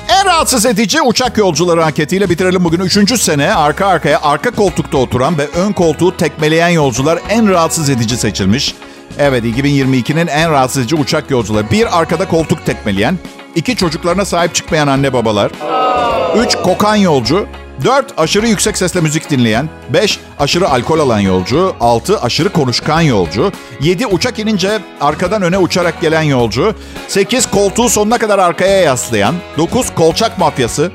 En 0.10 0.26
rahatsız 0.26 0.66
edici 0.66 1.02
uçak 1.02 1.38
yolcuları 1.38 1.86
anketiyle 1.86 2.30
bitirelim 2.30 2.64
bugün. 2.64 2.80
Üçüncü 2.80 3.18
sene 3.18 3.54
arka 3.54 3.88
arkaya 3.88 4.22
arka 4.22 4.52
koltukta 4.52 4.98
oturan 4.98 5.38
ve 5.38 5.48
ön 5.48 5.72
koltuğu 5.74 6.18
tekmeleyen 6.18 6.70
yolcular 6.70 7.20
en 7.30 7.50
rahatsız 7.50 7.90
edici 7.90 8.18
seçilmiş. 8.18 8.76
Evet 9.20 9.44
2022'nin 9.44 10.28
en 10.28 10.52
rahatsız 10.52 10.78
edici 10.82 10.96
uçak 10.96 11.32
yolcuları. 11.32 11.72
Bir 11.72 12.00
arkada 12.00 12.28
koltuk 12.28 12.66
tekmeleyen, 12.66 13.18
iki 13.56 13.76
çocuklarına 13.76 14.26
sahip 14.26 14.56
çıkmayan 14.56 14.88
anne 14.88 15.14
babalar, 15.14 15.52
üç 16.38 16.56
kokan 16.56 16.96
yolcu, 16.96 17.48
4 17.86 18.14
aşırı 18.18 18.48
yüksek 18.48 18.78
sesle 18.78 19.02
müzik 19.02 19.30
dinleyen, 19.30 19.70
5 19.90 20.20
aşırı 20.40 20.70
alkol 20.70 21.00
alan 21.00 21.20
yolcu, 21.20 21.76
6 21.80 22.22
aşırı 22.22 22.50
konuşkan 22.50 23.02
yolcu, 23.02 23.52
7 23.82 24.08
uçak 24.08 24.40
inince 24.40 24.80
arkadan 25.02 25.42
öne 25.42 25.58
uçarak 25.58 26.02
gelen 26.02 26.22
yolcu, 26.22 26.76
8 27.08 27.46
koltuğu 27.46 27.90
sonuna 27.90 28.18
kadar 28.18 28.40
arkaya 28.40 28.82
yaslayan, 28.82 29.36
9 29.58 29.96
kolçak 29.96 30.38
mafyası, 30.38 30.92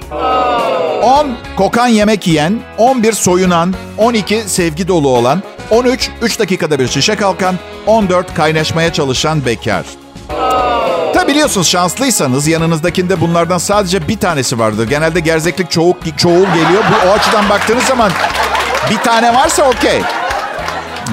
10 1.03 1.37
kokan 1.57 1.89
yemek 1.89 2.27
yiyen, 2.27 2.61
11 2.79 3.13
soyunan, 3.13 3.75
12 3.99 4.43
sevgi 4.47 4.89
dolu 4.89 5.09
olan, 5.09 5.43
13 5.71 6.11
3 6.23 6.39
dakikada 6.39 6.79
bir 6.79 6.89
şişe 6.89 7.17
kalkan, 7.17 7.55
14 7.87 8.35
kaynaşmaya 8.35 8.93
çalışan 8.93 9.47
bekar. 9.47 9.85
Tabi 11.15 11.29
biliyorsunuz 11.33 11.69
şanslıysanız 11.69 12.47
yanınızdakinde 12.47 13.21
bunlardan 13.21 13.59
sadece 13.59 14.09
bir 14.09 14.19
tanesi 14.19 14.59
vardır. 14.59 14.89
Genelde 14.89 15.21
gerzeklik 15.21 15.71
çoğul, 15.71 15.95
çoğul 16.17 16.47
geliyor. 16.47 16.85
Bu 16.91 17.09
o 17.09 17.13
açıdan 17.13 17.49
baktığınız 17.49 17.85
zaman 17.85 18.11
bir 18.91 18.97
tane 18.99 19.35
varsa 19.35 19.63
okey. 19.63 20.03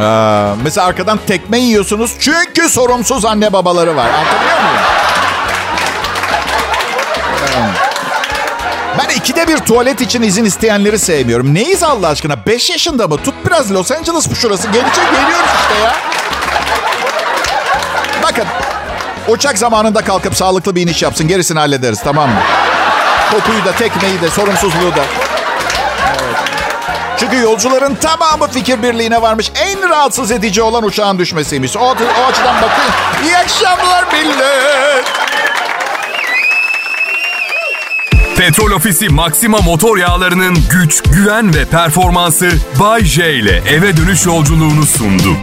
Ee, 0.02 0.46
mesela 0.64 0.88
arkadan 0.88 1.20
tekme 1.28 1.58
yiyorsunuz 1.60 2.16
çünkü 2.20 2.70
sorumsuz 2.70 3.26
anne 3.26 3.54
babaları 3.54 3.96
var. 3.96 4.06
Anlatabiliyor 4.10 4.58
muyum? 4.62 4.78
Ee, 7.44 9.00
Ben 9.00 9.16
ikide 9.16 9.48
bir 9.48 9.58
tuvalet 9.58 10.02
için 10.02 10.22
izin 10.22 10.46
isteyenleri 10.46 11.00
sevmiyorum. 11.00 11.54
Neyiz 11.54 11.84
Allah 11.84 12.08
aşkına? 12.08 12.46
5 12.46 12.70
yaşında 12.70 13.08
mı? 13.08 13.18
Tut 13.18 13.36
biraz 13.48 13.72
Los 13.74 13.92
Angeles 13.92 14.32
bu 14.32 14.36
şurası. 14.36 14.68
Gelecek 14.68 15.06
geliyoruz 15.12 15.50
işte 15.62 15.84
ya. 15.84 15.96
Bakın 18.24 18.46
Uçak 19.28 19.58
zamanında 19.58 20.02
kalkıp 20.02 20.36
sağlıklı 20.36 20.76
bir 20.76 20.82
iniş 20.82 21.04
yapsın. 21.04 21.28
Gerisini 21.28 21.60
hallederiz 21.60 22.02
tamam 22.04 22.30
mı? 22.30 22.40
Kokuyu 23.32 23.66
da, 23.66 23.72
tekmeyi 23.72 24.22
de, 24.22 24.30
sorumsuzluğu 24.30 24.96
da. 24.96 25.04
Çünkü 27.20 27.38
yolcuların 27.38 27.96
tamamı 27.96 28.48
fikir 28.48 28.84
birliğine 28.84 29.22
varmış. 29.22 29.52
En 29.56 29.90
rahatsız 29.90 30.32
edici 30.32 30.62
olan 30.62 30.84
uçağın 30.84 31.20
düşmesiymiş. 31.20 31.78
O, 31.78 31.80
o 31.80 31.92
açıdan 32.32 32.56
bakın. 32.62 32.94
İyi 33.24 33.38
akşamlar 33.38 34.06
millet. 34.14 35.06
Petrol 38.38 38.72
Ofisi 38.72 39.10
Maxima 39.10 39.58
motor 39.58 39.98
yağlarının 39.98 40.58
güç, 40.72 41.02
güven 41.04 41.56
ve 41.56 41.66
performansı 41.66 42.50
Bay 42.80 43.04
J 43.06 43.34
ile 43.34 43.64
eve 43.70 43.98
dönüş 43.98 44.26
yolculuğunu 44.26 44.86
sundu. 44.86 45.38